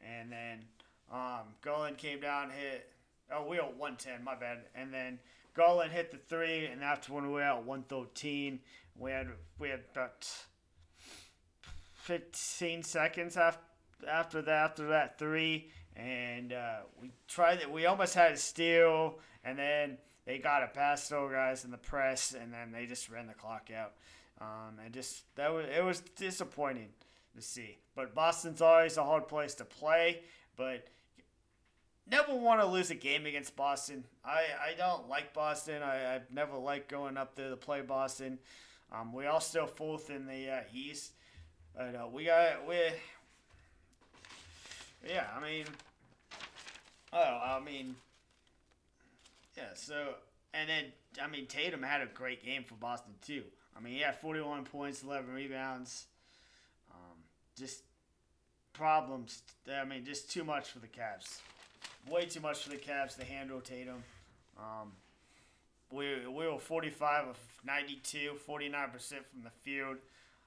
and 0.00 0.30
then 0.30 0.64
um, 1.12 1.54
Garland 1.62 1.98
came 1.98 2.20
down, 2.20 2.50
hit. 2.50 2.92
Oh, 3.32 3.46
we 3.46 3.58
at 3.58 3.76
110. 3.76 4.24
My 4.24 4.34
bad. 4.34 4.58
And 4.74 4.92
then 4.92 5.18
Garland 5.54 5.92
hit 5.92 6.10
the 6.10 6.16
three, 6.16 6.66
and 6.66 6.80
that's 6.80 7.08
when 7.08 7.26
we 7.26 7.32
were 7.32 7.42
at 7.42 7.64
113. 7.64 8.60
We 8.96 9.10
had 9.10 9.28
we 9.58 9.68
had 9.68 9.80
about 9.92 10.26
15 11.94 12.82
seconds 12.82 13.36
after 13.36 13.62
after 14.08 14.42
that 14.42 14.70
after 14.70 14.88
that 14.88 15.18
three, 15.18 15.70
and 15.96 16.52
uh, 16.52 16.78
we 17.00 17.10
tried 17.26 17.60
it. 17.60 17.70
We 17.70 17.86
almost 17.86 18.14
had 18.14 18.32
a 18.32 18.36
steal, 18.36 19.18
and 19.44 19.58
then 19.58 19.98
they 20.24 20.38
got 20.38 20.62
a 20.62 20.68
pass 20.68 21.08
to 21.08 21.28
guys 21.32 21.64
in 21.64 21.70
the 21.70 21.78
press, 21.78 22.34
and 22.34 22.52
then 22.52 22.72
they 22.72 22.86
just 22.86 23.10
ran 23.10 23.26
the 23.26 23.34
clock 23.34 23.70
out. 23.76 23.94
Um, 24.40 24.78
and 24.84 24.94
just 24.94 25.24
that 25.34 25.52
was 25.52 25.66
it 25.66 25.84
was 25.84 26.00
disappointing 26.16 26.90
to 27.34 27.42
see. 27.42 27.78
But 27.96 28.14
Boston's 28.14 28.62
always 28.62 28.96
a 28.96 29.04
hard 29.04 29.26
place 29.26 29.54
to 29.54 29.64
play, 29.64 30.22
but 30.56 30.86
never 32.10 32.34
want 32.34 32.60
to 32.60 32.66
lose 32.66 32.90
a 32.90 32.94
game 32.94 33.26
against 33.26 33.56
Boston. 33.56 34.04
I, 34.24 34.42
I 34.70 34.74
don't 34.76 35.08
like 35.08 35.32
Boston. 35.34 35.82
I, 35.82 36.14
I've 36.14 36.30
never 36.32 36.56
liked 36.56 36.88
going 36.88 37.16
up 37.16 37.34
there 37.34 37.50
to 37.50 37.56
play 37.56 37.80
Boston. 37.80 38.38
Um, 38.92 39.12
we 39.12 39.26
all 39.26 39.40
still 39.40 39.66
fourth 39.66 40.10
in 40.10 40.26
the 40.26 40.50
uh, 40.50 40.60
East, 40.72 41.12
but 41.76 41.94
uh, 41.94 42.06
we 42.10 42.24
got 42.24 42.66
we. 42.66 42.76
Yeah, 45.06 45.26
I 45.36 45.40
mean, 45.40 45.66
oh, 47.12 47.18
I 47.44 47.60
mean, 47.64 47.94
yeah. 49.56 49.74
So 49.74 50.14
and 50.54 50.68
then 50.68 50.84
I 51.22 51.28
mean 51.28 51.46
Tatum 51.46 51.82
had 51.82 52.00
a 52.00 52.06
great 52.06 52.44
game 52.44 52.64
for 52.64 52.74
Boston 52.74 53.12
too. 53.24 53.42
I 53.76 53.80
mean 53.80 53.94
he 53.94 54.00
had 54.00 54.16
41 54.16 54.64
points, 54.64 55.02
11 55.02 55.32
rebounds. 55.32 56.06
Um, 56.90 57.18
just 57.56 57.82
problems. 58.72 59.42
I 59.70 59.84
mean 59.84 60.04
just 60.04 60.30
too 60.30 60.44
much 60.44 60.70
for 60.70 60.78
the 60.78 60.88
Cavs 60.88 61.40
way 62.10 62.26
too 62.26 62.40
much 62.40 62.62
for 62.62 62.70
the 62.70 62.76
Cavs 62.76 63.16
to 63.16 63.24
handle 63.24 63.60
Tatum. 63.60 64.02
Um, 64.58 64.92
we, 65.90 66.26
we 66.26 66.46
were 66.46 66.58
45 66.58 67.28
of 67.28 67.38
92, 67.64 68.32
49% 68.46 68.92
from 68.98 69.42
the 69.42 69.50
field. 69.62 69.96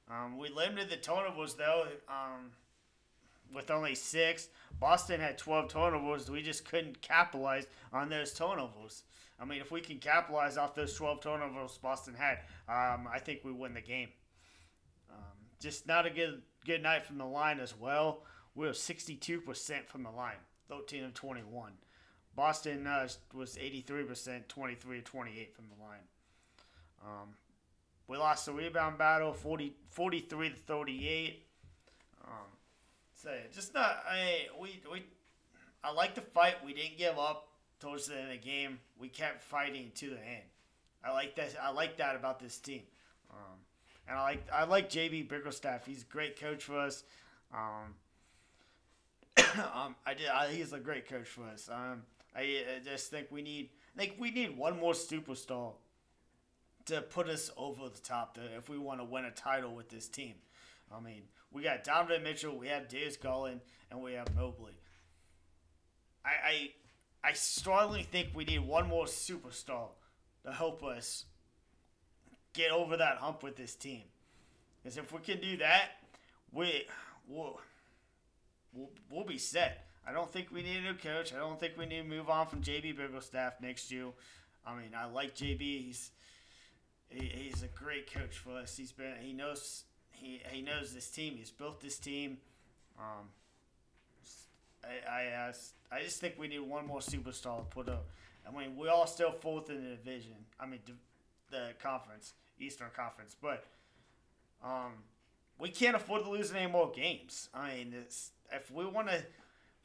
Um, 0.09 0.38
we 0.38 0.50
limited 0.50 0.89
the 0.89 0.97
turnovers, 0.97 1.55
though, 1.55 1.88
um, 2.07 2.51
with 3.53 3.71
only 3.71 3.95
six. 3.95 4.50
Boston 4.79 5.19
had 5.19 5.38
12 5.38 5.69
turnovers. 5.69 6.29
We 6.29 6.41
just 6.41 6.65
couldn't 6.65 7.01
capitalize 7.01 7.67
on 7.93 8.09
those 8.09 8.33
turnovers. 8.33 9.03
I 9.39 9.45
mean, 9.45 9.59
if 9.59 9.71
we 9.71 9.81
can 9.81 9.97
capitalize 9.97 10.57
off 10.57 10.75
those 10.75 10.93
12 10.93 11.21
turnovers 11.21 11.79
Boston 11.81 12.13
had, 12.13 12.39
um, 12.69 13.07
I 13.11 13.17
think 13.17 13.41
we 13.43 13.51
win 13.51 13.73
the 13.73 13.81
game. 13.81 14.09
Um, 15.09 15.17
just 15.59 15.88
not 15.88 16.05
a 16.05 16.11
good 16.11 16.43
good 16.63 16.83
night 16.83 17.05
from 17.05 17.17
the 17.17 17.25
line 17.25 17.59
as 17.59 17.75
well. 17.77 18.21
We 18.53 18.67
were 18.67 18.73
62% 18.73 19.88
from 19.88 20.03
the 20.03 20.11
line. 20.11 20.35
13 20.71 21.03
of 21.03 21.13
21. 21.13 21.73
Boston 22.35 22.87
uh, 22.87 23.07
was 23.33 23.57
83%, 23.57 24.47
23 24.47 24.97
of 24.99 25.03
28 25.03 25.53
from 25.53 25.65
the 25.67 25.83
line. 25.83 25.99
Um, 27.03 27.29
we 28.07 28.17
lost 28.17 28.45
the 28.45 28.53
rebound 28.53 28.97
battle, 28.97 29.33
40, 29.33 29.73
43 29.89 30.49
to 30.49 30.55
38. 30.55 31.45
Um, 32.23 32.31
so 33.13 33.31
just 33.53 33.73
not, 33.73 34.03
I 34.09 34.47
we 34.59 34.81
we, 34.91 35.03
I 35.83 35.91
like 35.91 36.15
the 36.15 36.21
fight. 36.21 36.55
We 36.65 36.73
didn't 36.73 36.97
give 36.97 37.17
up 37.19 37.49
towards 37.79 38.07
the 38.07 38.15
end 38.15 38.25
of 38.25 38.31
the 38.31 38.37
game. 38.37 38.79
We 38.97 39.09
kept 39.09 39.41
fighting 39.41 39.91
to 39.95 40.09
the 40.11 40.19
end. 40.19 40.43
I 41.03 41.11
like 41.11 41.35
that. 41.35 41.55
I 41.61 41.71
like 41.71 41.97
that 41.97 42.15
about 42.15 42.39
this 42.39 42.57
team. 42.59 42.83
Um, 43.31 43.57
and 44.07 44.17
I 44.17 44.21
like 44.21 44.47
I 44.53 44.63
like 44.65 44.89
JB 44.89 45.27
Bickerstaff. 45.27 45.85
He's 45.85 46.03
a 46.03 46.05
great 46.05 46.39
coach 46.39 46.63
for 46.63 46.79
us. 46.79 47.03
Um, 47.53 47.95
um, 49.73 49.95
I 50.05 50.13
did. 50.13 50.27
I, 50.27 50.47
he's 50.47 50.73
a 50.73 50.79
great 50.79 51.07
coach 51.07 51.27
for 51.27 51.43
us. 51.45 51.69
Um, 51.71 52.03
I, 52.35 52.41
I 52.41 52.83
just 52.83 53.11
think 53.11 53.27
we 53.31 53.41
need. 53.41 53.69
Think 53.97 54.15
we 54.19 54.31
need 54.31 54.57
one 54.57 54.79
more 54.79 54.93
superstar 54.93 55.73
to 56.85 57.01
put 57.01 57.27
us 57.27 57.51
over 57.57 57.89
the 57.89 58.00
top. 58.00 58.35
To, 58.35 58.41
if 58.57 58.69
we 58.69 58.77
want 58.77 59.00
to 59.00 59.03
win 59.03 59.25
a 59.25 59.31
title 59.31 59.75
with 59.75 59.89
this 59.89 60.07
team, 60.07 60.35
I 60.95 61.00
mean, 61.00 61.23
we 61.51 61.63
got 61.63 61.83
Donovan 61.83 62.23
Mitchell, 62.23 62.57
we 62.57 62.67
have 62.67 62.88
Darius 62.88 63.17
Garland, 63.17 63.61
and 63.89 64.01
we 64.01 64.13
have 64.13 64.33
Mobley. 64.35 64.73
I, 66.23 66.29
I, 67.23 67.29
I 67.29 67.33
strongly 67.33 68.03
think 68.03 68.29
we 68.33 68.45
need 68.45 68.59
one 68.59 68.88
more 68.88 69.05
superstar 69.05 69.89
to 70.45 70.51
help 70.51 70.83
us 70.83 71.25
get 72.53 72.71
over 72.71 72.97
that 72.97 73.17
hump 73.17 73.43
with 73.43 73.55
this 73.55 73.75
team. 73.75 74.03
Because 74.81 74.97
if 74.97 75.11
we 75.11 75.19
can 75.19 75.39
do 75.39 75.57
that, 75.57 75.89
we, 76.51 76.85
we'll, 77.27 77.59
we'll, 78.73 78.89
we'll 79.09 79.25
be 79.25 79.37
set. 79.37 79.85
I 80.07 80.11
don't 80.11 80.31
think 80.31 80.51
we 80.51 80.63
need 80.63 80.77
a 80.77 80.81
new 80.81 80.93
coach. 80.93 81.33
I 81.33 81.37
don't 81.37 81.59
think 81.59 81.73
we 81.77 81.85
need 81.85 82.01
to 82.01 82.07
move 82.07 82.29
on 82.29 82.47
from 82.47 82.61
JB 82.61 82.97
Bickerstaff 82.97 83.53
next 83.61 83.91
year. 83.91 84.07
I 84.65 84.75
mean, 84.75 84.91
I 84.97 85.05
like 85.05 85.35
JB. 85.35 85.59
He's 85.59 86.11
he, 87.09 87.25
he's 87.25 87.63
a 87.63 87.67
great 87.67 88.11
coach 88.11 88.37
for 88.37 88.57
us. 88.57 88.77
He's 88.77 88.91
been 88.91 89.13
he 89.21 89.33
knows 89.33 89.83
he 90.11 90.41
he 90.49 90.61
knows 90.61 90.93
this 90.93 91.09
team. 91.09 91.35
He's 91.37 91.51
built 91.51 91.81
this 91.81 91.97
team. 91.97 92.37
Um, 92.99 93.29
I 94.83 95.19
I, 95.19 95.53
I 95.91 96.01
just 96.01 96.19
think 96.19 96.35
we 96.37 96.47
need 96.47 96.59
one 96.59 96.87
more 96.87 96.99
superstar 96.99 97.59
to 97.59 97.65
put 97.65 97.89
up. 97.89 98.07
I 98.47 98.57
mean, 98.57 98.75
we're 98.75 98.89
all 98.89 99.07
still 99.07 99.31
fourth 99.31 99.69
in 99.69 99.83
the 99.83 99.89
division. 99.91 100.33
I 100.59 100.65
mean, 100.65 100.79
the 101.51 101.69
conference, 101.81 102.33
Eastern 102.59 102.87
Conference, 102.95 103.35
but 103.39 103.65
um, 104.63 104.93
we 105.59 105.69
can't 105.69 105.95
afford 105.95 106.23
to 106.23 106.29
lose 106.29 106.51
any 106.51 106.71
more 106.71 106.91
games. 106.91 107.49
I 107.53 107.75
mean, 107.75 107.93
it's 107.99 108.31
if 108.51 108.72
we 108.72 108.86
want 108.86 109.08
to, 109.08 109.24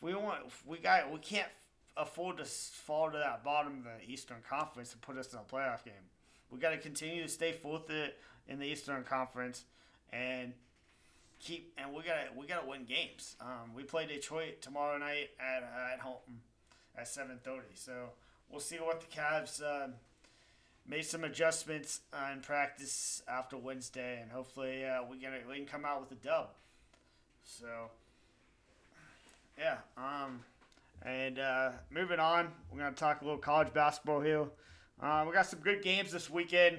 we 0.00 0.14
want, 0.14 0.40
we 0.66 0.78
got, 0.78 1.12
we 1.12 1.18
can't 1.18 1.48
afford 1.96 2.38
to 2.38 2.44
fall 2.44 3.10
to 3.10 3.18
that 3.18 3.42
bottom 3.42 3.78
of 3.78 3.84
the 3.84 4.12
Eastern 4.12 4.38
Conference 4.48 4.90
to 4.90 4.98
put 4.98 5.16
us 5.16 5.32
in 5.32 5.38
a 5.38 5.42
playoff 5.42 5.84
game. 5.84 5.94
We 6.50 6.58
got 6.58 6.70
to 6.70 6.78
continue 6.78 7.22
to 7.22 7.28
stay 7.28 7.52
fourth 7.52 7.90
in 8.48 8.58
the 8.58 8.66
Eastern 8.66 9.02
Conference 9.04 9.64
and 10.12 10.52
keep, 11.40 11.72
and 11.78 11.92
we 11.92 12.02
got 12.02 12.14
to 12.14 12.38
we 12.38 12.46
got 12.46 12.62
to 12.62 12.68
win 12.68 12.84
games. 12.84 13.36
Um, 13.40 13.74
we 13.74 13.82
play 13.82 14.06
Detroit 14.06 14.60
tomorrow 14.60 14.98
night 14.98 15.30
at 15.40 15.62
at 15.92 16.00
home 16.00 16.40
at 16.96 17.08
seven 17.08 17.38
thirty. 17.42 17.74
So 17.74 18.10
we'll 18.50 18.60
see 18.60 18.76
what 18.76 19.00
the 19.00 19.06
Cavs. 19.06 19.62
Uh, 19.62 19.88
made 20.88 21.04
some 21.04 21.24
adjustments 21.24 22.00
uh, 22.12 22.32
in 22.32 22.40
practice 22.40 23.22
after 23.26 23.56
Wednesday, 23.56 24.20
and 24.22 24.30
hopefully 24.30 24.84
uh, 24.84 25.00
we 25.10 25.18
can 25.18 25.32
we 25.48 25.56
can 25.56 25.66
come 25.66 25.84
out 25.84 26.00
with 26.00 26.12
a 26.12 26.22
dub. 26.22 26.50
So 27.44 27.66
yeah. 29.58 29.78
Um, 29.96 30.40
and 31.02 31.38
uh, 31.38 31.70
moving 31.90 32.18
on, 32.18 32.48
we're 32.70 32.78
going 32.78 32.92
to 32.92 32.98
talk 32.98 33.20
a 33.20 33.24
little 33.24 33.38
college 33.38 33.72
basketball 33.72 34.20
here. 34.20 34.46
Uh, 35.00 35.24
we 35.26 35.32
got 35.32 35.46
some 35.46 35.60
good 35.60 35.82
games 35.82 36.12
this 36.12 36.30
weekend. 36.30 36.78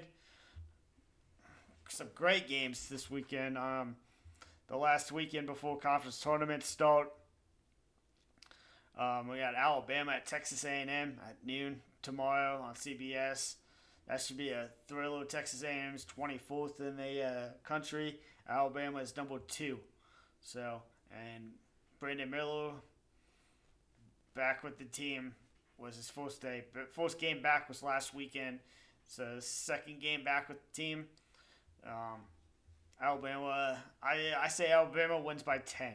Some 1.90 2.08
great 2.16 2.48
games 2.48 2.90
this 2.90 3.10
weekend. 3.10 3.58
Um, 3.58 3.96
the 4.68 4.78
last 4.78 5.12
weekend 5.12 5.48
before 5.48 5.78
conference 5.78 6.20
tournaments 6.20 6.68
start. 6.68 7.12
Um, 8.98 9.28
we 9.28 9.38
got 9.38 9.56
Alabama 9.56 10.14
at 10.14 10.26
Texas 10.26 10.66
A&M 10.66 10.90
at 11.26 11.38
noon 11.46 11.82
tomorrow 12.02 12.62
on 12.62 12.74
CBS. 12.74 13.56
That 14.08 14.22
should 14.22 14.38
be 14.38 14.50
a 14.50 14.70
thriller. 14.88 15.24
Texas 15.26 15.64
A&M 15.64 15.94
is 15.96 16.06
24th 16.06 16.80
in 16.80 16.98
the 16.98 17.24
uh, 17.24 17.50
country. 17.64 18.20
Alabama 18.50 19.00
is 19.00 19.16
number 19.16 19.40
two. 19.40 19.80
So, 20.42 20.82
and 21.12 21.52
Brandon 22.00 22.30
Miller 22.30 22.72
back 24.36 24.64
with 24.64 24.78
the 24.78 24.86
team 24.86 25.34
was 25.78 25.96
his 25.96 26.10
first 26.10 26.42
day. 26.42 26.64
but 26.74 26.94
First 26.94 27.20
game 27.20 27.42
back 27.42 27.68
was 27.68 27.84
last 27.84 28.14
weekend. 28.14 28.60
So 29.08 29.38
second 29.40 30.02
game 30.02 30.24
back 30.24 30.50
with 30.50 30.58
the 30.62 30.76
team. 30.76 31.06
Um, 31.86 32.22
Alabama, 33.02 33.78
I 34.02 34.34
I 34.40 34.48
say 34.48 34.72
Alabama 34.72 35.20
wins 35.20 35.44
by 35.44 35.60
ten. 35.60 35.94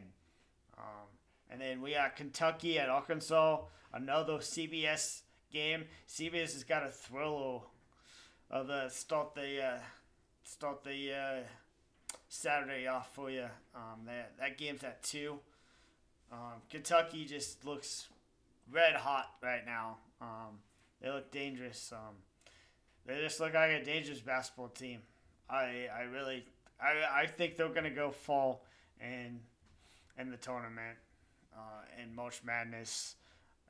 Um, 0.77 1.07
and 1.49 1.61
then 1.61 1.81
we 1.81 1.93
got 1.93 2.15
Kentucky 2.15 2.79
at 2.79 2.89
Arkansas, 2.89 3.61
another 3.93 4.37
CBS 4.37 5.21
game. 5.51 5.85
CBS 6.07 6.53
has 6.53 6.63
got 6.63 6.83
a 6.83 6.89
thriller 6.89 7.59
of 8.49 8.67
the 8.67 8.89
start 8.89 9.35
the 9.35 9.63
uh, 9.63 9.77
start 10.43 10.83
the 10.83 11.13
uh, 11.13 11.43
Saturday 12.29 12.87
off 12.87 13.13
for 13.13 13.29
you. 13.29 13.45
Um, 13.75 14.05
that 14.05 14.33
that 14.39 14.57
game's 14.57 14.83
at 14.83 15.03
two. 15.03 15.39
Um, 16.33 16.61
Kentucky 16.69 17.25
just 17.25 17.63
looks 17.63 18.07
red 18.71 18.95
hot 18.95 19.29
right 19.43 19.63
now. 19.65 19.97
Um, 20.19 20.59
they 20.99 21.09
look 21.09 21.31
dangerous. 21.31 21.93
Um, 21.93 22.15
they 23.05 23.19
just 23.21 23.39
look 23.39 23.53
like 23.53 23.69
a 23.69 23.83
dangerous 23.83 24.19
basketball 24.19 24.69
team. 24.69 25.01
I 25.49 25.87
I 25.95 26.01
really 26.11 26.45
I, 26.81 27.21
I 27.21 27.27
think 27.27 27.55
they're 27.55 27.69
gonna 27.69 27.91
go 27.91 28.09
fall 28.09 28.65
in 28.99 29.41
in 30.17 30.31
the 30.31 30.37
tournament 30.37 30.97
uh, 31.55 32.01
in 32.01 32.15
March 32.15 32.41
Madness. 32.43 33.15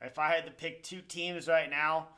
if 0.00 0.18
I 0.18 0.28
had 0.34 0.46
to 0.46 0.52
pick 0.52 0.82
two 0.82 1.00
teams 1.02 1.48
right 1.48 1.68
now 1.68 2.08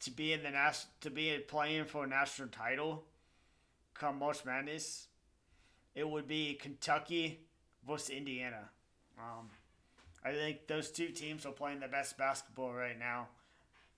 to 0.00 0.10
be 0.10 0.32
in 0.32 0.42
the 0.42 0.50
nas- 0.50 0.86
to 1.02 1.10
be 1.10 1.38
playing 1.38 1.84
for 1.84 2.04
a 2.04 2.06
national 2.08 2.48
title 2.48 3.04
come 3.94 4.18
March 4.18 4.44
Madness, 4.44 5.06
it 5.94 6.08
would 6.08 6.26
be 6.26 6.54
Kentucky 6.54 7.40
versus 7.86 8.10
Indiana. 8.10 8.70
Um, 9.20 9.50
I 10.24 10.32
think 10.32 10.66
those 10.66 10.90
two 10.90 11.08
teams 11.08 11.46
are 11.46 11.52
playing 11.52 11.80
the 11.80 11.88
best 11.88 12.16
basketball 12.16 12.72
right 12.72 12.98
now 12.98 13.28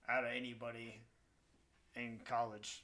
out 0.09 0.23
of 0.23 0.31
anybody 0.35 0.99
in 1.95 2.19
college. 2.27 2.83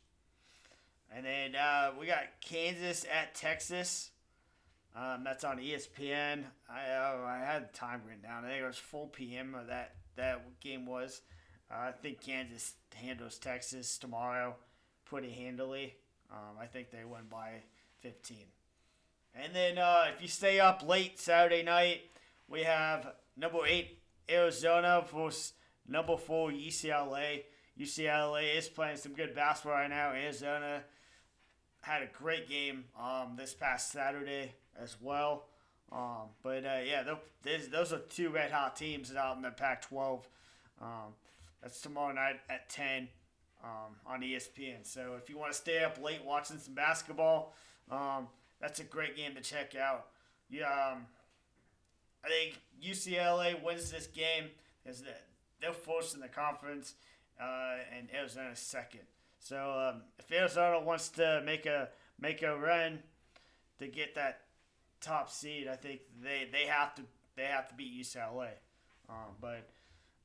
And 1.16 1.26
then 1.26 1.56
uh, 1.56 1.92
we 2.00 2.06
got 2.06 2.24
Kansas 2.42 3.06
at 3.12 3.36
Texas. 3.36 4.12
Um, 4.96 5.24
that's 5.24 5.44
on 5.44 5.58
ESPN. 5.58 6.44
I 6.70 6.92
uh, 6.92 7.26
I 7.26 7.40
had 7.40 7.74
time 7.74 8.02
written 8.06 8.24
down. 8.24 8.46
I 8.46 8.50
think 8.50 8.64
it 8.64 8.68
was 8.68 8.78
4 8.78 9.08
p.m. 9.08 9.56
That 9.68 9.96
that 10.16 10.60
game 10.60 10.86
was. 10.86 11.22
Uh, 11.72 11.90
I 11.90 11.92
think 11.92 12.22
Kansas 12.22 12.74
handles 12.96 13.38
Texas 13.38 13.98
tomorrow 13.98 14.56
pretty 15.06 15.32
handily. 15.32 15.96
Um, 16.32 16.58
I 16.62 16.66
think 16.66 16.92
they 16.92 17.06
win 17.06 17.24
by 17.30 17.64
15. 18.02 18.38
And 19.36 19.54
then 19.56 19.78
uh, 19.78 20.06
if 20.14 20.22
you 20.22 20.28
stay 20.28 20.60
up 20.60 20.88
late 20.88 21.20
Saturday 21.20 21.64
night, 21.64 22.02
we 22.50 22.64
have 22.64 23.14
number 23.38 23.60
eight 23.66 24.00
Arizona 24.30 25.04
versus 25.14 25.54
number 25.88 26.18
four 26.18 26.52
UCLA. 26.52 27.44
UCLA 27.80 28.58
is 28.58 28.68
playing 28.68 28.98
some 28.98 29.14
good 29.14 29.34
basketball 29.36 29.74
right 29.74 29.90
now. 29.90 30.12
Arizona 30.12 30.84
had 31.82 32.02
a 32.02 32.08
great 32.08 32.50
game 32.50 32.86
um, 33.00 33.36
this 33.38 33.54
past 33.54 33.92
Saturday 33.92 34.54
as 34.82 34.98
well. 35.02 35.46
Um, 35.92 36.30
but 36.44 36.66
uh, 36.66 36.80
yeah, 36.86 37.04
those 37.72 37.94
are 37.94 38.00
two 38.00 38.30
red 38.30 38.52
hot 38.52 38.76
teams 38.76 39.16
out 39.16 39.38
in 39.38 39.42
the 39.42 39.52
Pac-12. 39.52 40.22
Um, 40.82 41.14
that's 41.62 41.82
tomorrow 41.82 42.14
night 42.14 42.40
at 42.50 42.70
10 42.70 43.08
um, 43.64 43.96
on 44.06 44.22
ESPN. 44.22 44.84
So 44.86 45.16
if 45.22 45.30
you 45.30 45.38
want 45.38 45.52
to 45.52 45.58
stay 45.58 45.84
up 45.84 46.02
late 46.02 46.24
watching 46.24 46.58
some 46.58 46.74
basketball, 46.74 47.54
um, 47.90 48.28
that's 48.62 48.80
a 48.80 48.84
great 48.84 49.16
game 49.16 49.36
to 49.36 49.42
check 49.42 49.76
out. 49.76 50.08
Yeah, 50.50 50.92
um, 50.94 51.06
I 52.24 52.28
think 52.28 52.60
UCLA 52.84 53.62
wins 53.64 53.92
this 53.92 54.08
game. 54.08 54.46
Is 54.86 55.02
that 55.02 55.24
they're 55.62 55.74
first 55.74 56.16
in 56.16 56.22
the 56.22 56.28
conference, 56.28 56.96
uh, 57.40 57.76
and 57.98 58.08
Arizona 58.14 58.56
second. 58.56 59.02
So 59.40 59.92
um, 59.96 60.02
if 60.18 60.32
Arizona 60.32 60.80
wants 60.80 61.10
to 61.10 61.42
make 61.46 61.66
a 61.66 61.90
make 62.20 62.42
a 62.42 62.58
run 62.58 63.00
to 63.80 63.88
get 63.88 64.16
that 64.16 64.42
top 65.02 65.32
seed, 65.32 65.68
I 65.68 65.76
think 65.76 66.02
they, 66.22 66.48
they 66.52 66.66
have 66.66 66.96
to 66.96 67.04
they 67.36 67.46
have 67.46 67.68
to 67.70 67.76
beat 67.76 68.02
UCLA. 68.02 68.50
Um, 69.10 69.36
but 69.42 69.70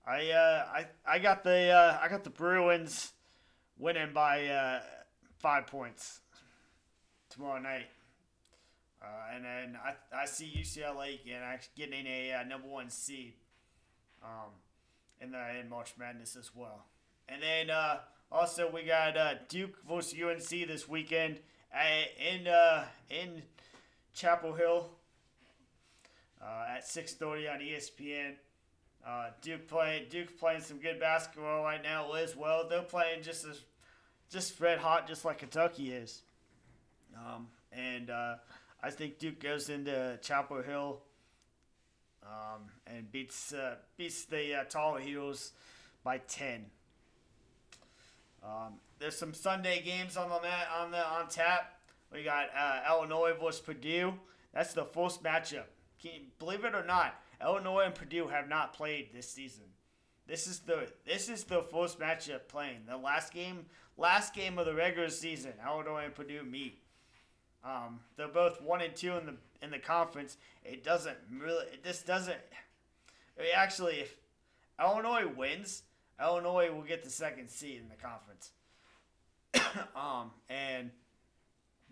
I 0.07 0.31
uh, 0.31 0.67
I 0.73 0.87
I 1.07 1.19
got 1.19 1.45
the 1.45 1.71
uh, 1.71 1.99
I 2.03 2.09
got 2.09 2.25
the 2.25 2.31
Bruins 2.31 3.13
winning 3.79 4.13
by 4.13 4.47
uh, 4.47 4.81
five 5.39 5.67
points 5.67 6.21
tomorrow 7.31 7.61
night. 7.61 7.87
Uh, 9.05 9.35
and 9.35 9.45
then 9.45 9.79
I, 9.85 10.23
I 10.23 10.27
see 10.27 10.51
UCLA 10.59 11.19
getting 11.77 12.07
a 12.07 12.33
uh, 12.33 12.45
number 12.45 12.69
one 12.69 12.89
seed 12.89 13.35
um, 14.23 14.51
in 15.21 15.33
the 15.33 15.61
in 15.61 15.69
March 15.69 15.95
Madness 15.99 16.37
as 16.37 16.51
well. 16.55 16.87
And 17.29 17.43
then 17.43 17.71
uh, 17.71 17.99
also 18.33 18.71
we 18.71 18.85
got 18.85 19.17
uh, 19.17 19.35
Duke 19.49 19.77
versus 19.87 20.15
UNC 20.19 20.49
this 20.69 20.89
weekend 20.89 21.41
in 22.19 22.47
uh, 22.47 22.85
in 23.11 23.43
Chapel 24.15 24.55
Hill 24.55 24.91
uh, 26.43 26.77
at 26.77 26.87
6:30 26.87 27.53
on 27.53 27.61
ESPN. 27.61 28.35
Uh, 29.07 29.27
Duke 29.43 29.69
playing 29.69 30.07
Duke 30.09 30.39
playing 30.39 30.63
some 30.63 30.79
good 30.79 30.99
basketball 30.99 31.63
right 31.63 31.83
now 31.83 32.13
as 32.13 32.35
well. 32.35 32.69
They're 32.69 32.83
playing 32.83 33.23
just 33.23 33.45
as 33.45 33.61
just 34.31 34.59
red 34.61 34.79
hot, 34.79 35.07
just 35.07 35.25
like 35.25 35.39
Kentucky 35.39 35.93
is. 35.93 36.23
Um, 37.15 37.49
and 37.71 38.11
uh, 38.11 38.37
I 38.85 38.91
think 38.91 39.19
Duke 39.19 39.41
goes 39.41 39.71
into 39.71 40.19
Chapel 40.21 40.61
Hill 40.61 41.01
um, 42.23 42.65
and 42.87 43.11
beats 43.11 43.55
uh, 43.55 43.77
beats 43.97 44.27
the 44.27 44.57
uh, 44.61 44.65
Tar 44.65 44.99
Heels 44.99 45.53
by 46.03 46.19
ten. 46.19 46.67
Um, 48.43 48.75
there's 48.99 49.17
some 49.17 49.33
Sunday 49.33 49.81
games 49.81 50.19
on 50.19 50.29
the 50.29 50.39
mat, 50.43 50.69
on 50.79 50.91
the 50.91 51.03
on 51.03 51.29
tap. 51.29 51.79
We 52.13 52.25
got 52.25 52.49
uh, 52.55 52.81
Illinois 52.91 53.33
versus 53.41 53.63
Purdue. 53.63 54.13
That's 54.53 54.75
the 54.75 54.85
first 54.85 55.23
matchup. 55.23 55.65
Can 56.03 56.11
you, 56.13 56.21
believe 56.39 56.67
it 56.67 56.75
or 56.75 56.85
not, 56.85 57.15
Illinois 57.41 57.85
and 57.87 57.95
Purdue 57.95 58.29
have 58.29 58.51
not 58.51 58.75
played 58.75 59.15
this 59.15 59.31
season. 59.31 59.65
This 60.27 60.47
is 60.47 60.59
the 60.59 60.89
this 61.07 61.31
is 61.31 61.45
the 61.45 61.63
first 61.63 61.99
matchup 61.99 62.49
playing. 62.49 62.81
The 62.87 62.99
last 62.99 63.33
game 63.33 63.65
last 63.97 64.35
game 64.35 64.59
of 64.59 64.67
the 64.67 64.75
regular 64.75 65.09
season, 65.09 65.55
Illinois 65.67 66.05
and 66.05 66.15
Purdue 66.15 66.43
meet. 66.43 66.84
Um, 67.65 68.01
they're 68.17 68.29
both 68.29 68.61
one 68.61 68.81
and 68.83 68.95
two 68.95 69.13
in 69.13 69.27
the 69.27 69.35
in 69.63 69.71
the 69.71 69.79
conference. 69.79 70.37
It 70.65 70.85
doesn't 70.85 71.17
really. 71.41 71.65
This 71.83 72.03
doesn't. 72.03 72.37
It 73.37 73.49
actually, 73.55 73.95
if 73.95 74.17
Illinois 74.79 75.27
wins, 75.27 75.83
Illinois 76.21 76.71
will 76.71 76.83
get 76.83 77.03
the 77.03 77.11
second 77.11 77.49
seed 77.49 77.81
in 77.81 77.89
the 77.89 77.97
conference. 77.97 78.51
um, 79.97 80.31
and 80.49 80.91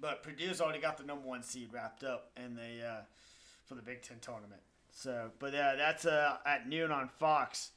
but 0.00 0.22
Purdue's 0.22 0.60
already 0.60 0.80
got 0.80 0.98
the 0.98 1.04
number 1.04 1.26
one 1.26 1.42
seed 1.42 1.68
wrapped 1.72 2.04
up 2.04 2.30
in 2.36 2.54
the 2.54 2.86
uh, 2.86 3.00
for 3.64 3.74
the 3.74 3.82
Big 3.82 4.02
Ten 4.02 4.18
tournament. 4.20 4.60
So, 4.90 5.30
but 5.38 5.54
uh, 5.54 5.76
that's 5.76 6.04
uh, 6.04 6.36
at 6.44 6.68
noon 6.68 6.92
on 6.92 7.08
Fox, 7.08 7.70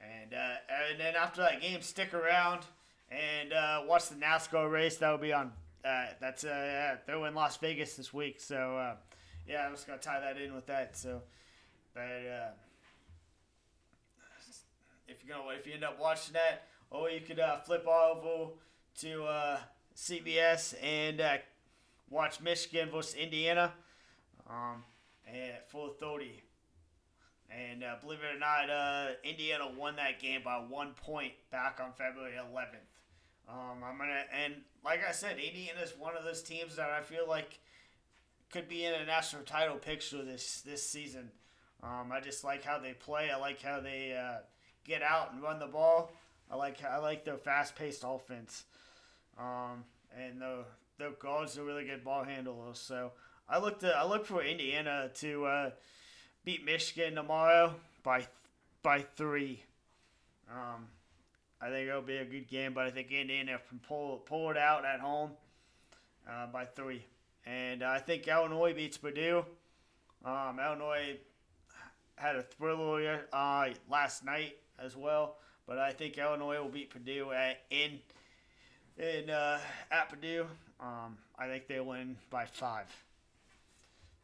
and 0.00 0.32
uh, 0.32 0.54
and 0.90 0.98
then 0.98 1.14
after 1.14 1.42
that 1.42 1.60
game, 1.60 1.82
stick 1.82 2.14
around 2.14 2.62
and 3.10 3.52
uh, 3.52 3.82
watch 3.86 4.08
the 4.08 4.14
NASCAR 4.14 4.70
race. 4.70 4.96
That 4.96 5.10
will 5.10 5.18
be 5.18 5.32
on. 5.32 5.52
Uh, 5.84 6.06
that's 6.18 6.44
uh, 6.44 6.48
yeah, 6.48 6.96
they're 7.06 7.26
in 7.26 7.34
Las 7.34 7.58
Vegas 7.58 7.94
this 7.94 8.12
week, 8.12 8.40
so 8.40 8.78
uh, 8.78 8.94
yeah, 9.46 9.66
I'm 9.66 9.72
just 9.72 9.86
gonna 9.86 9.98
tie 9.98 10.18
that 10.20 10.40
in 10.40 10.54
with 10.54 10.66
that. 10.66 10.96
So, 10.96 11.20
but 11.92 12.00
uh, 12.00 12.50
if 15.06 15.22
you're 15.22 15.36
gonna 15.36 15.50
if 15.50 15.66
you 15.66 15.74
end 15.74 15.84
up 15.84 16.00
watching 16.00 16.32
that, 16.32 16.68
or 16.90 17.10
you 17.10 17.20
could 17.20 17.38
uh, 17.38 17.58
flip 17.58 17.86
over 17.86 18.52
to 19.00 19.24
uh, 19.24 19.58
CBS 19.94 20.74
and 20.82 21.20
watch 22.08 22.40
Michigan 22.40 22.88
versus 22.90 23.14
Indiana 23.14 23.74
um, 24.48 24.84
at 25.28 25.70
4:30. 25.70 26.28
And 27.50 27.84
believe 28.00 28.18
it 28.20 28.34
or 28.34 28.38
not, 28.38 28.70
uh, 28.70 29.12
Indiana 29.22 29.68
won 29.78 29.96
that 29.96 30.18
game 30.18 30.40
by 30.42 30.56
one 30.56 30.94
point 30.94 31.34
back 31.52 31.78
on 31.80 31.92
February 31.92 32.32
11th. 32.32 32.93
Um, 33.48 33.84
I'm 33.84 33.98
gonna 33.98 34.22
and 34.44 34.54
like 34.84 35.00
I 35.06 35.12
said, 35.12 35.38
Indiana 35.38 35.80
is 35.82 35.94
one 35.98 36.16
of 36.16 36.24
those 36.24 36.42
teams 36.42 36.76
that 36.76 36.90
I 36.90 37.00
feel 37.00 37.28
like 37.28 37.58
could 38.50 38.68
be 38.68 38.84
in 38.84 38.94
a 38.94 39.04
national 39.04 39.42
title 39.42 39.76
picture 39.76 40.22
this 40.24 40.60
this 40.62 40.88
season. 40.88 41.30
Um, 41.82 42.10
I 42.12 42.20
just 42.20 42.44
like 42.44 42.64
how 42.64 42.78
they 42.78 42.92
play. 42.92 43.30
I 43.30 43.36
like 43.36 43.60
how 43.60 43.80
they 43.80 44.16
uh, 44.16 44.38
get 44.84 45.02
out 45.02 45.32
and 45.32 45.42
run 45.42 45.58
the 45.58 45.66
ball. 45.66 46.12
I 46.50 46.56
like 46.56 46.82
I 46.82 46.98
like 46.98 47.24
their 47.24 47.36
fast 47.36 47.76
paced 47.76 48.04
offense, 48.06 48.64
um, 49.38 49.84
and 50.18 50.40
the 50.40 50.64
the 50.98 51.10
guards 51.18 51.58
are 51.58 51.64
really 51.64 51.84
good 51.84 52.04
ball 52.04 52.24
handlers. 52.24 52.78
So 52.78 53.12
I 53.48 53.58
look 53.58 53.80
to 53.80 53.94
I 53.94 54.06
look 54.06 54.26
for 54.26 54.42
Indiana 54.42 55.10
to 55.16 55.44
uh, 55.44 55.70
beat 56.44 56.64
Michigan 56.64 57.14
tomorrow 57.14 57.74
by 58.02 58.26
by 58.82 59.00
three. 59.00 59.64
Um, 60.50 60.86
I 61.64 61.70
think 61.70 61.88
it'll 61.88 62.02
be 62.02 62.18
a 62.18 62.26
good 62.26 62.46
game, 62.46 62.74
but 62.74 62.84
I 62.84 62.90
think 62.90 63.10
Indiana 63.10 63.58
can 63.70 63.78
pull 63.78 64.18
pull 64.18 64.50
it 64.50 64.58
out 64.58 64.84
at 64.84 65.00
home 65.00 65.30
uh, 66.28 66.46
by 66.48 66.66
three. 66.66 67.02
And 67.46 67.82
I 67.82 68.00
think 68.00 68.28
Illinois 68.28 68.74
beats 68.74 68.98
Purdue. 68.98 69.46
Um, 70.26 70.60
Illinois 70.60 71.16
had 72.16 72.36
a 72.36 72.42
thriller 72.42 73.26
uh, 73.32 73.68
last 73.90 74.26
night 74.26 74.58
as 74.78 74.94
well, 74.94 75.36
but 75.66 75.78
I 75.78 75.92
think 75.92 76.18
Illinois 76.18 76.60
will 76.60 76.68
beat 76.68 76.90
Purdue 76.90 77.32
at, 77.32 77.62
in 77.70 77.98
in 78.98 79.30
uh, 79.30 79.58
at 79.90 80.10
Purdue. 80.10 80.46
Um, 80.80 81.16
I 81.38 81.46
think 81.46 81.66
they 81.66 81.80
win 81.80 82.16
by 82.28 82.44
five. 82.44 82.94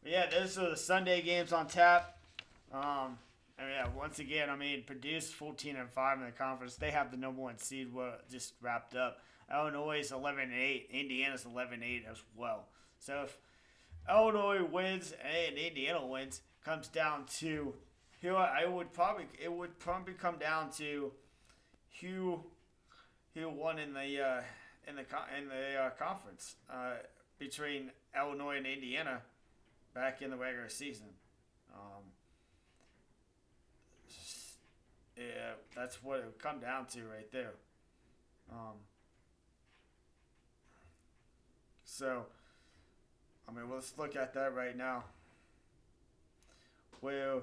But 0.03 0.11
yeah, 0.11 0.29
those 0.29 0.59
are 0.59 0.69
the 0.69 0.77
Sunday 0.77 1.23
games 1.23 1.51
on 1.51 1.65
tap. 1.65 2.19
Um, 2.71 3.17
and 3.61 3.69
yeah, 3.69 3.87
once 3.95 4.19
again, 4.19 4.49
I 4.49 4.55
mean, 4.55 4.83
Purdue's 4.87 5.29
14 5.29 5.75
and 5.75 5.89
5 5.89 6.19
in 6.19 6.25
the 6.25 6.31
conference. 6.31 6.75
They 6.75 6.91
have 6.91 7.11
the 7.11 7.17
number 7.17 7.41
one 7.41 7.57
seed 7.57 7.89
just 8.29 8.53
wrapped 8.61 8.95
up. 8.95 9.19
Illinois 9.53 9.99
is 9.99 10.11
11 10.11 10.39
and 10.41 10.53
8. 10.53 10.89
Indiana's 10.91 11.45
11 11.45 11.83
8 11.83 12.05
as 12.09 12.23
well. 12.35 12.65
So 12.99 13.23
if 13.25 13.37
Illinois 14.09 14.63
wins 14.63 15.13
and 15.23 15.57
Indiana 15.57 16.05
wins, 16.05 16.41
comes 16.65 16.87
down 16.87 17.25
to 17.39 17.73
who 18.21 18.35
I 18.35 18.65
would 18.65 18.93
probably 18.93 19.25
it 19.41 19.51
would 19.51 19.79
probably 19.79 20.13
come 20.13 20.37
down 20.37 20.71
to 20.73 21.11
who 21.99 22.43
who 23.33 23.49
won 23.49 23.79
in 23.79 23.93
the 23.93 24.21
uh, 24.21 24.41
in 24.87 24.95
the 24.95 25.05
in 25.37 25.49
the 25.49 25.79
uh, 25.79 25.89
conference 25.91 26.55
uh, 26.71 26.93
between 27.39 27.91
Illinois 28.15 28.57
and 28.57 28.67
Indiana 28.67 29.21
back 29.93 30.21
in 30.21 30.29
the 30.29 30.37
regular 30.37 30.69
season. 30.69 31.07
Um, 31.73 32.03
Yeah, 35.17 35.53
that's 35.75 36.03
what 36.03 36.19
it 36.19 36.25
would 36.25 36.39
come 36.39 36.59
down 36.59 36.85
to 36.87 36.99
right 37.01 37.31
there. 37.31 37.53
Um, 38.51 38.75
so, 41.83 42.25
I 43.47 43.51
mean, 43.51 43.69
let's 43.71 43.93
look 43.97 44.15
at 44.15 44.33
that 44.33 44.55
right 44.55 44.75
now. 44.77 45.03
Well, 47.01 47.41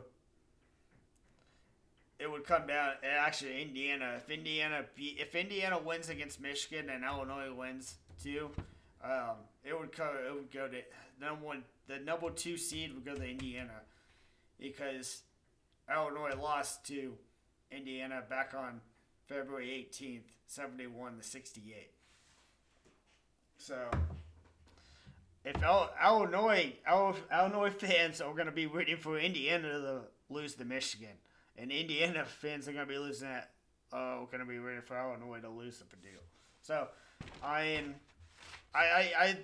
it 2.19 2.31
would 2.31 2.45
come 2.45 2.67
down. 2.67 2.93
Actually, 3.03 3.63
Indiana. 3.63 4.15
If 4.17 4.31
Indiana 4.31 4.85
be, 4.97 5.17
if 5.19 5.35
Indiana 5.35 5.79
wins 5.79 6.09
against 6.09 6.41
Michigan 6.41 6.91
and 6.91 7.05
Illinois 7.05 7.53
wins 7.53 7.97
too, 8.23 8.51
um, 9.05 9.37
it 9.65 9.79
would 9.79 9.95
go. 9.97 10.11
It 10.27 10.35
would 10.35 10.51
go 10.51 10.69
to 10.69 10.79
number 11.21 11.45
one. 11.45 11.65
The 11.87 11.99
number 11.99 12.31
two 12.31 12.57
seed 12.57 12.95
would 12.95 13.05
go 13.05 13.15
to 13.15 13.29
Indiana 13.29 13.83
because 14.59 15.23
Illinois 15.91 16.35
lost 16.41 16.85
to 16.87 17.15
Indiana 17.71 18.23
back 18.29 18.55
on 18.57 18.81
February 19.27 19.87
18th, 19.93 20.23
71 20.47 21.19
to 21.19 21.23
68. 21.23 21.91
So, 23.59 23.77
if 25.45 25.57
Illinois 25.63 26.73
Illinois 27.33 27.71
fans 27.71 28.21
are 28.21 28.33
going 28.33 28.47
to 28.47 28.53
be 28.53 28.67
rooting 28.67 28.97
for 28.97 29.19
Indiana 29.19 29.69
to 29.69 30.01
lose 30.31 30.55
to 30.55 30.65
Michigan, 30.65 31.17
and 31.57 31.71
Indiana 31.71 32.25
fans 32.25 32.69
are 32.69 32.73
going 32.73 32.87
to 32.87 32.93
be 32.93 32.99
losing 32.99 33.29
that, 33.29 33.51
uh, 33.93 34.19
going 34.27 34.41
to 34.41 34.47
be 34.47 34.59
rooting 34.59 34.83
for 34.83 34.99
Illinois 34.99 35.41
to 35.41 35.49
lose 35.49 35.79
to 35.79 35.85
Purdue. 35.85 36.09
So, 36.63 36.89
I 37.43 37.65
mean, 37.65 37.95
I 38.75 38.79
I 38.79 39.13
I, 39.21 39.37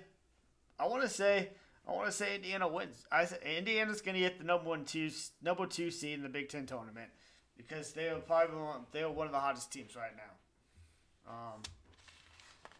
I 0.79 0.87
want 0.87 1.03
to 1.03 1.09
say. 1.09 1.49
I 1.87 1.91
want 1.91 2.07
to 2.07 2.11
say 2.11 2.33
Indiana 2.37 2.67
wins. 2.67 3.05
I 3.11 3.27
Indiana's 3.45 4.01
going 4.01 4.15
to 4.15 4.19
get 4.19 4.39
the 4.39 4.43
number 4.43 4.67
one 4.67 4.85
two 4.85 5.11
number 5.43 5.67
two 5.67 5.91
seed 5.91 6.15
in 6.15 6.23
the 6.23 6.29
Big 6.29 6.49
Ten 6.49 6.65
tournament 6.65 7.11
because 7.57 7.93
they 7.93 8.09
are 8.09 8.19
probably 8.19 8.57
one, 8.57 8.81
they 8.91 9.03
are 9.03 9.11
one 9.11 9.27
of 9.27 9.33
the 9.33 9.39
hottest 9.39 9.71
teams 9.71 9.95
right 9.95 10.15
now. 10.15 11.31
Um, 11.31 11.61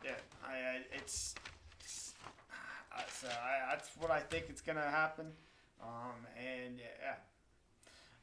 yeah, 0.03 0.11
I, 0.45 0.53
I 0.53 0.81
it's, 0.93 1.35
it's 1.79 2.13
uh, 2.95 3.01
so 3.11 3.27
I, 3.27 3.71
that's 3.73 3.89
what 3.99 4.11
I 4.11 4.19
think 4.19 4.45
it's 4.49 4.61
gonna 4.61 4.81
happen. 4.81 5.27
Um, 5.81 6.25
and 6.37 6.79
yeah, 6.79 7.15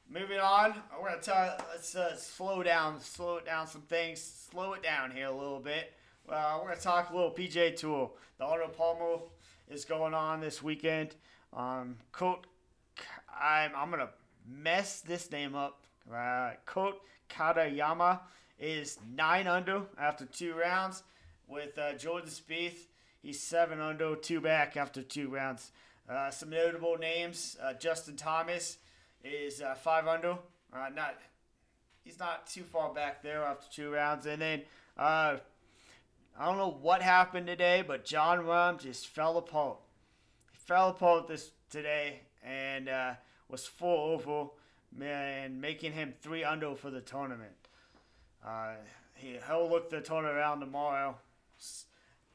moving 0.08 0.38
on, 0.38 0.74
we're 1.00 1.08
gonna 1.10 1.20
tell 1.20 1.56
let's 1.70 1.94
uh, 1.94 2.16
slow 2.16 2.62
down, 2.62 3.00
slow 3.00 3.36
it 3.36 3.46
down 3.46 3.66
some 3.66 3.82
things, 3.82 4.48
slow 4.50 4.74
it 4.74 4.82
down 4.82 5.10
here 5.10 5.26
a 5.26 5.32
little 5.32 5.60
bit. 5.60 5.92
Well, 6.28 6.60
we're 6.60 6.70
gonna 6.70 6.80
talk 6.80 7.10
a 7.10 7.14
little 7.14 7.32
PJ 7.32 7.76
Tour. 7.76 8.10
The 8.38 8.44
Arnold 8.44 8.76
Palmer 8.76 9.22
is 9.68 9.84
going 9.84 10.14
on 10.14 10.40
this 10.40 10.62
weekend. 10.62 11.16
Um, 11.52 11.96
Colt, 12.12 12.46
I'm 13.28 13.72
I'm 13.76 13.90
gonna 13.90 14.10
mess 14.48 15.00
this 15.00 15.30
name 15.30 15.54
up 15.54 15.81
uh, 16.10 16.52
Kot 16.64 16.98
Katayama 17.28 18.20
is 18.58 18.98
nine 19.14 19.46
under 19.46 19.82
after 19.98 20.24
two 20.24 20.54
rounds. 20.54 21.02
With 21.48 21.76
uh, 21.76 21.94
Jordan 21.94 22.30
Spieth, 22.30 22.86
he's 23.20 23.42
seven 23.42 23.80
under, 23.80 24.16
two 24.16 24.40
back 24.40 24.76
after 24.76 25.02
two 25.02 25.28
rounds. 25.28 25.72
Uh, 26.08 26.30
some 26.30 26.50
notable 26.50 26.96
names: 26.96 27.56
uh, 27.62 27.74
Justin 27.74 28.16
Thomas 28.16 28.78
is 29.22 29.60
uh, 29.60 29.74
five 29.74 30.06
under. 30.06 30.38
Uh, 30.72 30.88
not 30.94 31.16
he's 32.04 32.18
not 32.18 32.46
too 32.46 32.62
far 32.62 32.92
back 32.94 33.22
there 33.22 33.42
after 33.42 33.66
two 33.70 33.90
rounds. 33.90 34.26
And 34.26 34.40
then 34.40 34.62
uh, 34.96 35.36
I 36.38 36.46
don't 36.46 36.56
know 36.56 36.78
what 36.80 37.02
happened 37.02 37.46
today, 37.46 37.84
but 37.86 38.04
Jon 38.04 38.40
Rahm 38.40 38.80
just 38.80 39.08
fell 39.08 39.36
apart. 39.36 39.78
He 40.52 40.58
fell 40.58 40.88
apart 40.88 41.28
this 41.28 41.50
today 41.70 42.20
and 42.42 42.88
was 43.48 43.66
four 43.66 44.14
over 44.14 44.48
and 45.00 45.60
making 45.60 45.92
him 45.92 46.12
three 46.20 46.44
under 46.44 46.74
for 46.74 46.90
the 46.90 47.00
tournament. 47.00 47.68
Uh, 48.46 48.74
he, 49.14 49.38
he'll 49.46 49.70
look 49.70 49.90
the 49.90 50.00
tournament 50.00 50.36
around 50.36 50.60
tomorrow. 50.60 51.16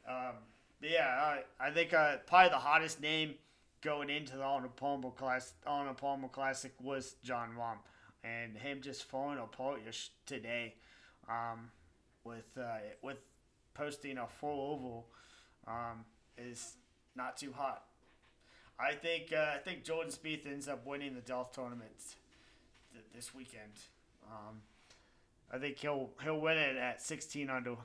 Um, 0.07 0.35
yeah, 0.81 1.41
I, 1.59 1.67
I 1.67 1.71
think 1.71 1.93
uh, 1.93 2.17
probably 2.25 2.49
the 2.49 2.57
hottest 2.57 3.01
name 3.01 3.35
going 3.81 4.09
into 4.09 4.37
the 4.37 4.43
Arnold 4.43 4.75
Palmer 4.75 5.11
class, 5.11 5.53
Arnold 5.65 5.97
Palmer 5.97 6.27
Classic 6.27 6.73
was 6.81 7.15
Jon 7.23 7.49
Rahm, 7.59 7.77
and 8.23 8.57
him 8.57 8.81
just 8.81 9.03
falling 9.03 9.39
apart 9.39 9.81
today, 10.25 10.75
um, 11.29 11.71
with 12.23 12.45
uh, 12.57 12.77
with 13.01 13.17
posting 13.73 14.17
a 14.17 14.27
full 14.27 14.73
oval, 14.73 15.07
um, 15.67 16.05
is 16.37 16.75
not 17.15 17.37
too 17.37 17.51
hot. 17.51 17.83
I 18.79 18.93
think 18.93 19.33
uh, 19.33 19.55
I 19.55 19.57
think 19.57 19.83
Jordan 19.83 20.11
Spieth 20.11 20.45
ends 20.45 20.67
up 20.67 20.85
winning 20.85 21.15
the 21.15 21.21
golf 21.21 21.51
tournament 21.51 21.91
th- 22.97 23.10
this 23.13 23.33
weekend. 23.33 23.73
Um, 24.29 24.62
I 25.51 25.57
think 25.57 25.77
he'll 25.77 26.10
he'll 26.23 26.39
win 26.39 26.57
it 26.57 26.75
at 26.75 27.01
16 27.01 27.49
under, 27.49 27.71
uh, 27.71 27.75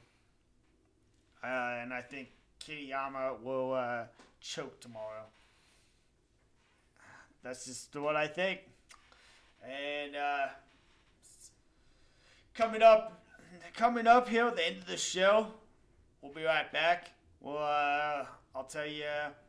and 1.45 1.93
I 1.93 2.01
think 2.01 2.29
Kitayama 2.61 3.41
will 3.43 3.75
uh, 3.75 4.05
choke 4.41 4.81
tomorrow. 4.81 5.25
That's 7.43 7.67
just 7.67 7.95
what 7.97 8.17
I 8.17 8.27
think. 8.27 8.61
And 9.65 10.17
uh, 10.17 10.47
coming 12.55 12.83
up, 12.83 13.25
coming 13.75 14.07
up 14.07 14.29
here 14.29 14.47
at 14.47 14.57
the 14.57 14.67
end 14.67 14.79
of 14.79 14.87
the 14.87 14.97
show, 14.97 15.49
we'll 16.21 16.33
be 16.33 16.45
right 16.45 16.73
back. 16.73 17.11
Well, 17.41 17.59
uh, 17.59 18.27
I'll 18.55 18.65
tell 18.65 18.87
you, 18.87 19.05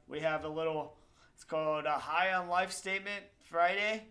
we 0.08 0.20
have 0.20 0.44
a 0.46 0.50
little. 0.50 0.96
It's 1.36 1.44
called 1.44 1.86
a 1.86 1.98
High 1.98 2.34
on 2.34 2.48
Life 2.48 2.72
Statement 2.72 3.24
Friday 3.44 4.04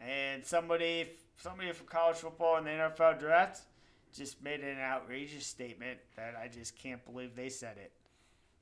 and 0.00 0.44
somebody 0.44 1.10
somebody 1.36 1.72
from 1.72 1.86
college 1.86 2.16
football 2.16 2.56
and 2.56 2.66
the 2.66 2.70
NFL 2.70 3.18
draft 3.18 3.60
just 4.14 4.42
made 4.42 4.60
an 4.60 4.78
outrageous 4.78 5.46
statement 5.46 5.98
that 6.16 6.34
I 6.40 6.48
just 6.48 6.76
can't 6.76 7.04
believe 7.04 7.36
they 7.36 7.50
said 7.50 7.76
it. 7.76 7.92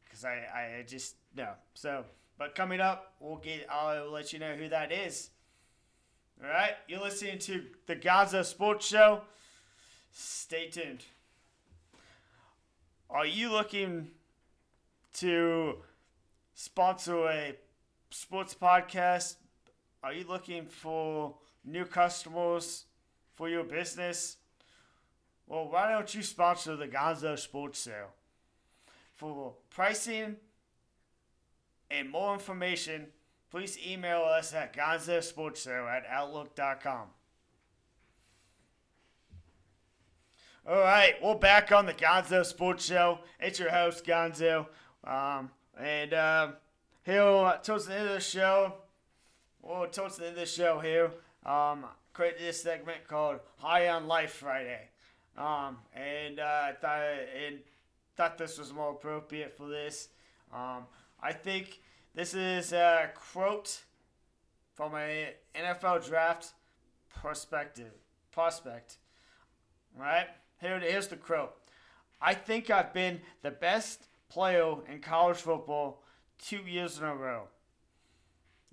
Because 0.05 0.25
I, 0.25 0.79
I 0.79 0.85
just 0.87 1.17
no. 1.37 1.51
So 1.75 2.05
but 2.39 2.55
coming 2.55 2.81
up 2.81 3.15
we'll 3.21 3.37
get 3.37 3.67
I'll 3.71 4.11
let 4.11 4.33
you 4.33 4.39
know 4.39 4.55
who 4.55 4.69
that 4.69 4.93
is. 4.93 5.31
All 6.43 6.49
right 6.49 6.75
you're 6.89 7.03
listening 7.03 7.39
to 7.41 7.65
the 7.87 7.97
Gonzo 7.97 8.45
Sports 8.45 8.87
Show. 8.87 9.23
Stay 10.13 10.69
tuned. 10.69 11.05
Are 13.11 13.27
you 13.27 13.51
looking 13.51 14.11
to 15.15 15.77
sponsor 16.55 17.29
a 17.29 17.55
sports 18.11 18.55
podcast 18.55 19.37
are 20.05 20.13
you 20.13 20.27
looking 20.29 20.67
for 20.67 21.35
new 21.65 21.87
customers 21.87 22.85
for 23.33 23.49
your 23.49 23.65
business? 23.65 24.37
Well, 25.47 25.71
why 25.71 25.91
don't 25.91 26.15
you 26.15 26.23
sponsor 26.23 26.77
the 26.77 26.87
Gonzo 26.87 27.39
Sports 27.39 27.85
Show? 27.85 28.09
For 29.15 29.55
pricing 29.71 30.37
and 31.91 32.11
more 32.11 32.35
information, 32.35 33.07
please 33.51 33.79
email 33.79 34.21
us 34.21 34.53
at 34.53 34.77
gonzosportsale 34.77 35.89
at 35.89 36.05
outlook.com. 36.11 37.07
All 40.69 40.81
right, 40.81 41.15
we're 41.23 41.35
back 41.35 41.73
on 41.73 41.87
the 41.87 41.95
Gonzo 41.95 42.45
Sports 42.45 42.85
Show. 42.85 43.21
It's 43.41 43.59
your 43.59 43.71
host, 43.71 44.05
Gonzo. 44.05 44.67
Um, 45.03 45.51
and 45.81 46.13
uh, 46.13 46.49
here, 47.05 47.59
towards 47.63 47.87
the 47.87 47.95
end 47.95 48.09
of 48.09 48.15
the 48.15 48.21
show, 48.21 48.75
well, 49.65 49.87
towards 49.87 50.17
the 50.19 50.27
end 50.27 50.35
of 50.35 50.41
the 50.41 50.47
show 50.47 50.79
here, 50.79 51.11
um, 51.47 51.87
created 52.13 52.41
this 52.41 52.63
segment 52.63 53.09
called 53.09 53.41
High 53.57 53.89
on 53.89 54.07
Life 54.07 54.33
Friday. 54.33 54.89
Um, 55.37 55.79
and 55.95 56.39
uh, 56.39 56.43
I 56.43 56.73
thought, 56.81 57.03
and 57.47 57.59
thought 58.17 58.39
this 58.39 58.59
was 58.59 58.73
more 58.73 58.91
appropriate 58.91 59.57
for 59.57 59.69
this. 59.69 60.09
Um, 60.53 60.85
I 61.21 61.33
think 61.33 61.81
this 62.15 62.35
is 62.35 62.73
a 62.73 63.11
quote 63.15 63.83
from 64.75 64.95
a 64.95 65.31
NFL 65.57 66.07
draft 66.07 66.53
perspective 67.15 67.93
prospect. 68.31 68.99
All 69.97 70.03
right, 70.03 70.27
here 70.61 70.79
here's 70.79 71.09
the 71.09 71.17
quote. 71.17 71.55
I 72.21 72.35
think 72.35 72.71
I've 72.71 72.93
been 72.93 73.21
the 73.43 73.51
best 73.51 74.09
player 74.29 74.75
in 74.89 75.01
college 75.01 75.39
football 75.39 76.03
two 76.39 76.59
years 76.67 76.99
in 76.99 77.05
a 77.05 77.15
row. 77.15 77.49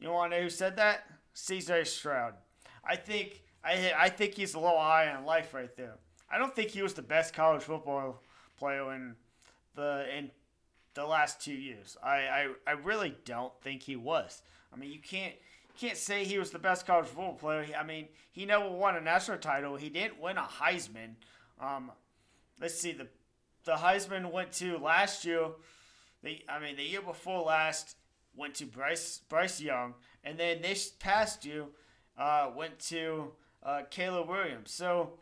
You 0.01 0.09
want 0.09 0.31
to 0.31 0.37
know 0.37 0.43
who 0.43 0.49
said 0.49 0.75
that? 0.77 1.03
CJ 1.35 1.85
Stroud. 1.85 2.33
I 2.83 2.95
think 2.95 3.43
I 3.63 3.93
I 3.97 4.09
think 4.09 4.33
he's 4.33 4.55
a 4.55 4.59
little 4.59 4.79
high 4.79 5.13
on 5.13 5.25
life 5.25 5.53
right 5.53 5.73
there. 5.77 5.95
I 6.29 6.39
don't 6.39 6.55
think 6.55 6.71
he 6.71 6.81
was 6.81 6.95
the 6.95 7.03
best 7.03 7.33
college 7.33 7.61
football 7.61 8.21
player 8.57 8.93
in 8.93 9.15
the 9.75 10.05
in 10.17 10.31
the 10.95 11.05
last 11.05 11.41
two 11.41 11.53
years. 11.53 11.97
I, 12.03 12.15
I, 12.15 12.47
I 12.67 12.71
really 12.71 13.15
don't 13.25 13.53
think 13.61 13.83
he 13.83 13.95
was. 13.95 14.41
I 14.73 14.77
mean, 14.77 14.91
you 14.91 14.99
can't 14.99 15.35
can't 15.77 15.97
say 15.97 16.25
he 16.25 16.39
was 16.39 16.49
the 16.49 16.59
best 16.59 16.87
college 16.87 17.05
football 17.05 17.35
player. 17.35 17.67
I 17.77 17.83
mean, 17.83 18.07
he 18.31 18.45
never 18.45 18.69
won 18.69 18.95
a 18.95 19.01
national 19.01 19.37
title. 19.37 19.75
He 19.75 19.89
didn't 19.89 20.19
win 20.19 20.37
a 20.37 20.41
Heisman. 20.41 21.15
Um, 21.59 21.91
let's 22.59 22.79
see 22.79 22.91
the 22.91 23.07
the 23.65 23.73
Heisman 23.73 24.31
went 24.31 24.51
to 24.53 24.77
last 24.79 25.25
year. 25.25 25.49
The 26.23 26.43
I 26.49 26.59
mean 26.59 26.75
the 26.75 26.83
year 26.83 27.01
before 27.01 27.43
last 27.43 27.95
went 28.35 28.55
to 28.55 28.65
Bryce 28.65 29.21
Bryce 29.29 29.61
Young, 29.61 29.93
and 30.23 30.39
then 30.39 30.61
this 30.61 30.89
past 30.89 31.45
year 31.45 31.65
uh, 32.17 32.49
went 32.55 32.79
to 32.79 33.31
uh, 33.63 33.81
Caleb 33.89 34.29
Williams. 34.29 34.71
So 34.71 35.13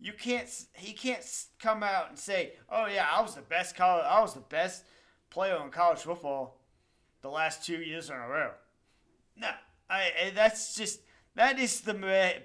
You 0.00 0.12
can't. 0.12 0.48
He 0.74 0.92
can't 0.92 1.24
come 1.58 1.82
out 1.82 2.10
and 2.10 2.18
say, 2.18 2.52
"Oh 2.68 2.86
yeah, 2.86 3.06
I 3.12 3.22
was 3.22 3.34
the 3.34 3.42
best 3.42 3.76
college. 3.76 4.04
I 4.06 4.20
was 4.20 4.34
the 4.34 4.40
best 4.40 4.84
player 5.30 5.58
in 5.64 5.70
college 5.70 6.00
football 6.00 6.58
the 7.22 7.30
last 7.30 7.64
two 7.64 7.78
years 7.80 8.10
in 8.10 8.16
a 8.16 8.28
row." 8.28 8.50
No, 9.36 9.50
I. 9.88 10.32
That's 10.34 10.74
just 10.74 11.00
that 11.36 11.58
is 11.58 11.80
the 11.82 11.94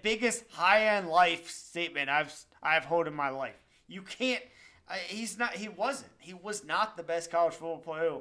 biggest 0.01 0.45
high 0.51 0.95
end 0.95 1.09
life 1.09 1.49
statement 1.49 2.09
I've 2.09 2.33
I've 2.63 2.85
heard 2.85 3.07
in 3.07 3.13
my 3.15 3.29
life. 3.29 3.59
You 3.87 4.03
can't. 4.03 4.43
I, 4.87 4.97
he's 4.97 5.37
not. 5.37 5.53
He 5.55 5.69
wasn't. 5.69 6.11
He 6.19 6.33
was 6.33 6.63
not 6.63 6.97
the 6.97 7.03
best 7.03 7.31
college 7.31 7.53
football 7.53 7.79
player. 7.79 8.17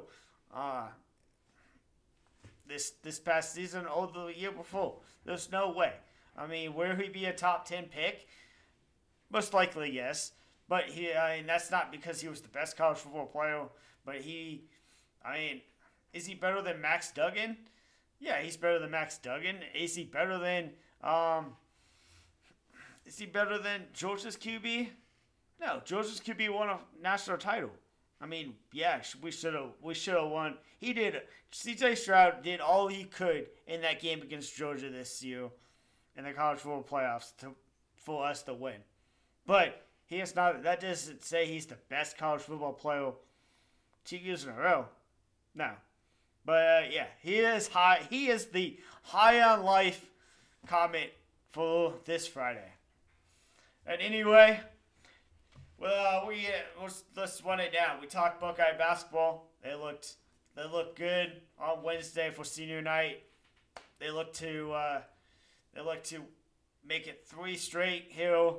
Uh, 0.53 0.87
this 2.69 2.91
this 3.03 3.19
past 3.19 3.53
season 3.53 3.85
or 3.85 4.07
the 4.07 4.27
year 4.27 4.51
before. 4.51 4.99
There's 5.25 5.51
no 5.51 5.71
way. 5.71 5.93
I 6.37 6.47
mean, 6.47 6.73
will 6.73 6.95
he 6.95 7.09
be 7.09 7.25
a 7.25 7.33
top 7.33 7.65
ten 7.65 7.85
pick? 7.85 8.27
Most 9.29 9.53
likely, 9.53 9.91
yes. 9.91 10.31
But 10.69 10.85
he, 10.85 11.13
I 11.13 11.37
mean, 11.37 11.47
that's 11.47 11.71
not 11.71 11.91
because 11.91 12.21
he 12.21 12.27
was 12.27 12.41
the 12.41 12.47
best 12.47 12.77
college 12.77 12.99
football 12.99 13.25
player. 13.25 13.63
But 14.05 14.17
he, 14.17 14.65
I 15.25 15.37
mean, 15.37 15.61
is 16.13 16.27
he 16.27 16.35
better 16.35 16.61
than 16.61 16.79
Max 16.79 17.11
Duggan? 17.11 17.57
Yeah, 18.19 18.39
he's 18.39 18.55
better 18.55 18.79
than 18.79 18.91
Max 18.91 19.17
Duggan. 19.17 19.57
Is 19.73 19.95
he 19.95 20.03
better 20.03 20.37
than 20.37 20.71
um? 21.03 21.55
Is 23.05 23.17
he 23.17 23.25
better 23.25 23.57
than 23.57 23.85
Georgia's 23.93 24.37
QB? 24.37 24.89
No, 25.59 25.81
Georgia's 25.83 26.19
QB 26.19 26.53
won 26.53 26.69
a 26.69 26.79
national 27.01 27.37
title. 27.37 27.71
I 28.21 28.25
mean, 28.25 28.55
yeah, 28.73 29.01
we 29.21 29.31
should 29.31 29.53
have 29.53 29.71
we 29.81 29.93
should 29.93 30.15
have 30.15 30.29
won. 30.29 30.57
He 30.77 30.93
did. 30.93 31.21
C.J. 31.51 31.95
Stroud 31.95 32.43
did 32.43 32.59
all 32.59 32.87
he 32.87 33.05
could 33.05 33.47
in 33.65 33.81
that 33.81 34.01
game 34.01 34.21
against 34.21 34.55
Georgia 34.55 34.89
this 34.89 35.23
year 35.23 35.49
in 36.17 36.25
the 36.25 36.33
college 36.33 36.59
football 36.59 36.83
playoffs 36.83 37.35
to 37.37 37.55
for 37.95 38.25
us 38.25 38.43
to 38.43 38.53
win. 38.53 38.81
But 39.45 39.85
he 40.05 40.17
is 40.17 40.35
not. 40.35 40.63
That 40.63 40.81
doesn't 40.81 41.23
say 41.23 41.45
he's 41.45 41.65
the 41.65 41.77
best 41.89 42.17
college 42.17 42.41
football 42.41 42.73
player 42.73 43.11
two 44.05 44.17
years 44.17 44.43
in 44.43 44.49
a 44.49 44.55
row. 44.55 44.85
No, 45.55 45.71
but 46.45 46.53
uh, 46.53 46.81
yeah, 46.89 47.07
he 47.21 47.35
is 47.37 47.67
high. 47.67 48.01
He 48.09 48.27
is 48.27 48.47
the 48.47 48.77
high 49.03 49.41
on 49.41 49.63
life 49.63 50.09
comment 50.67 51.11
for 51.51 51.93
this 52.05 52.27
Friday. 52.27 52.73
And 53.85 54.01
anyway, 54.01 54.59
well, 55.79 56.25
we 56.27 56.47
uh, 56.47 56.89
let's, 57.15 57.43
run 57.43 57.59
it 57.59 57.73
down. 57.73 58.01
We 58.01 58.07
talked 58.07 58.41
Buckeye 58.41 58.77
basketball. 58.77 59.49
They 59.63 59.75
looked 59.75 60.15
they 60.55 60.63
looked 60.65 60.97
good 60.97 61.41
on 61.59 61.83
Wednesday 61.83 62.31
for 62.31 62.43
senior 62.43 62.81
night. 62.81 63.23
They 63.99 64.11
look 64.11 64.33
to 64.35 64.71
uh, 64.71 65.01
they 65.73 65.81
look 65.81 66.03
to 66.05 66.21
make 66.85 67.07
it 67.07 67.25
three 67.27 67.55
straight 67.55 68.07
here 68.09 68.51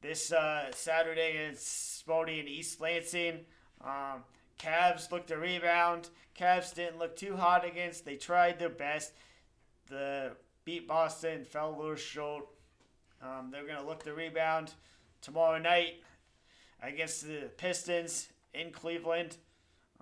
this 0.00 0.32
uh, 0.32 0.70
Saturday 0.72 1.30
against 1.30 1.98
Spalding 1.98 2.40
and 2.40 2.48
East 2.48 2.80
Lansing. 2.80 3.40
Um, 3.80 4.24
Cavs 4.58 5.10
looked 5.10 5.28
to 5.28 5.36
rebound. 5.36 6.08
Cavs 6.38 6.74
didn't 6.74 6.98
look 6.98 7.16
too 7.16 7.36
hot 7.36 7.64
against. 7.64 8.04
They 8.04 8.16
tried 8.16 8.58
their 8.58 8.68
best. 8.68 9.12
The 9.88 10.32
beat 10.64 10.88
Boston, 10.88 11.44
fell 11.44 11.74
a 11.74 11.76
little 11.76 11.96
short. 11.96 12.46
Um, 13.22 13.50
they're 13.52 13.64
to 13.64 13.86
look 13.86 14.02
to 14.04 14.12
rebound 14.12 14.72
tomorrow 15.20 15.58
night 15.58 16.02
against 16.82 17.26
the 17.26 17.50
Pistons 17.56 18.28
in 18.52 18.72
Cleveland. 18.72 19.36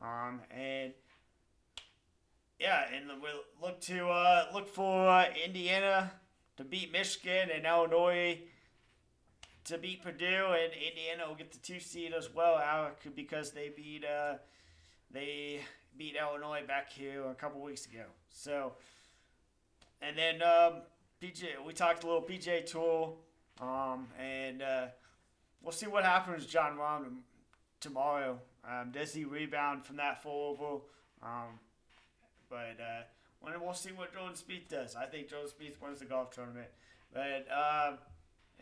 Um, 0.00 0.40
and 0.50 0.92
yeah, 2.58 2.84
and 2.94 3.06
we'll 3.20 3.42
look 3.62 3.80
to 3.82 4.08
uh, 4.08 4.46
look 4.52 4.68
for 4.68 5.08
uh, 5.08 5.26
Indiana 5.44 6.12
to 6.56 6.64
beat 6.64 6.92
Michigan 6.92 7.48
and 7.54 7.64
Illinois 7.66 8.38
to 9.64 9.78
beat 9.78 10.02
Purdue, 10.02 10.46
and 10.52 10.72
Indiana 10.72 11.28
will 11.28 11.36
get 11.36 11.52
the 11.52 11.58
two 11.58 11.80
seed 11.80 12.12
as 12.12 12.32
well, 12.34 12.90
because 13.14 13.52
they 13.52 13.68
beat 13.68 14.04
uh, 14.04 14.34
they 15.10 15.60
beat 15.96 16.16
Illinois 16.16 16.62
back 16.66 16.90
here 16.90 17.24
a 17.28 17.34
couple 17.34 17.60
weeks 17.60 17.86
ago. 17.86 18.04
So, 18.30 18.72
and 20.00 20.16
then 20.16 20.42
um, 20.42 20.82
PJ, 21.22 21.64
we 21.64 21.72
talked 21.72 22.04
a 22.04 22.06
little 22.06 22.22
PJ 22.22 22.66
Tool, 22.66 23.18
um, 23.60 24.08
and 24.18 24.62
uh, 24.62 24.86
we'll 25.62 25.72
see 25.72 25.86
what 25.86 26.04
happens, 26.04 26.46
Jon 26.46 26.76
Rahm, 26.76 27.18
tomorrow. 27.80 28.38
Um, 28.68 28.90
does 28.92 29.14
he 29.14 29.24
rebound 29.24 29.84
from 29.84 29.96
that 29.96 30.22
full 30.22 30.50
oval? 30.50 30.84
Um, 31.22 31.58
but 32.48 32.78
uh, 32.80 33.02
we'll 33.60 33.74
see 33.74 33.90
what 33.90 34.12
Jordan 34.12 34.34
Spieth 34.34 34.68
does. 34.68 34.96
I 34.96 35.06
think 35.06 35.28
Jordan 35.28 35.48
Spieth 35.48 35.80
wins 35.82 36.00
the 36.00 36.04
golf 36.04 36.30
tournament. 36.30 36.68
But 37.12 37.46
um, 37.50 37.98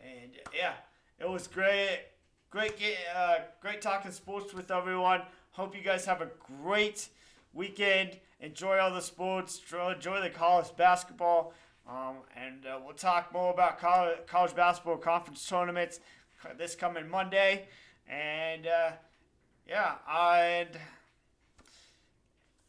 and 0.03 0.31
yeah, 0.55 0.73
it 1.19 1.29
was 1.29 1.47
great, 1.47 2.01
great, 2.49 2.73
uh, 3.15 3.39
great 3.61 3.81
talking 3.81 4.11
sports 4.11 4.53
with 4.53 4.71
everyone. 4.71 5.21
Hope 5.51 5.75
you 5.75 5.81
guys 5.81 6.05
have 6.05 6.21
a 6.21 6.29
great 6.61 7.09
weekend. 7.53 8.19
Enjoy 8.39 8.77
all 8.77 8.93
the 8.93 9.01
sports. 9.01 9.61
Enjoy 9.73 10.21
the 10.21 10.29
college 10.29 10.67
basketball. 10.77 11.53
Um, 11.87 12.17
and 12.37 12.65
uh, 12.65 12.79
we'll 12.83 12.93
talk 12.93 13.33
more 13.33 13.51
about 13.51 13.79
college, 13.79 14.19
college 14.27 14.55
basketball 14.55 14.97
conference 14.97 15.47
tournaments 15.47 15.99
this 16.57 16.75
coming 16.75 17.09
Monday. 17.09 17.67
And 18.07 18.67
uh, 18.67 18.91
yeah, 19.67 19.95
and 20.09 20.69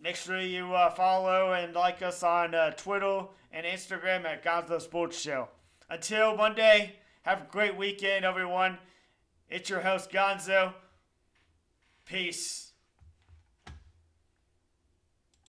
make 0.00 0.16
sure 0.16 0.40
you 0.40 0.74
uh, 0.74 0.90
follow 0.90 1.52
and 1.52 1.74
like 1.74 2.02
us 2.02 2.22
on 2.22 2.54
uh, 2.54 2.70
Twitter 2.72 3.22
and 3.52 3.66
Instagram 3.66 4.24
at 4.24 4.44
Gonzo 4.44 4.80
Sports 4.80 5.18
Show. 5.18 5.48
Until 5.88 6.36
Monday, 6.36 6.96
have 7.22 7.42
a 7.42 7.46
great 7.50 7.76
weekend, 7.76 8.24
everyone. 8.24 8.78
It's 9.48 9.68
your 9.68 9.80
host, 9.80 10.10
Gonzo. 10.10 10.74
Peace. 12.04 12.69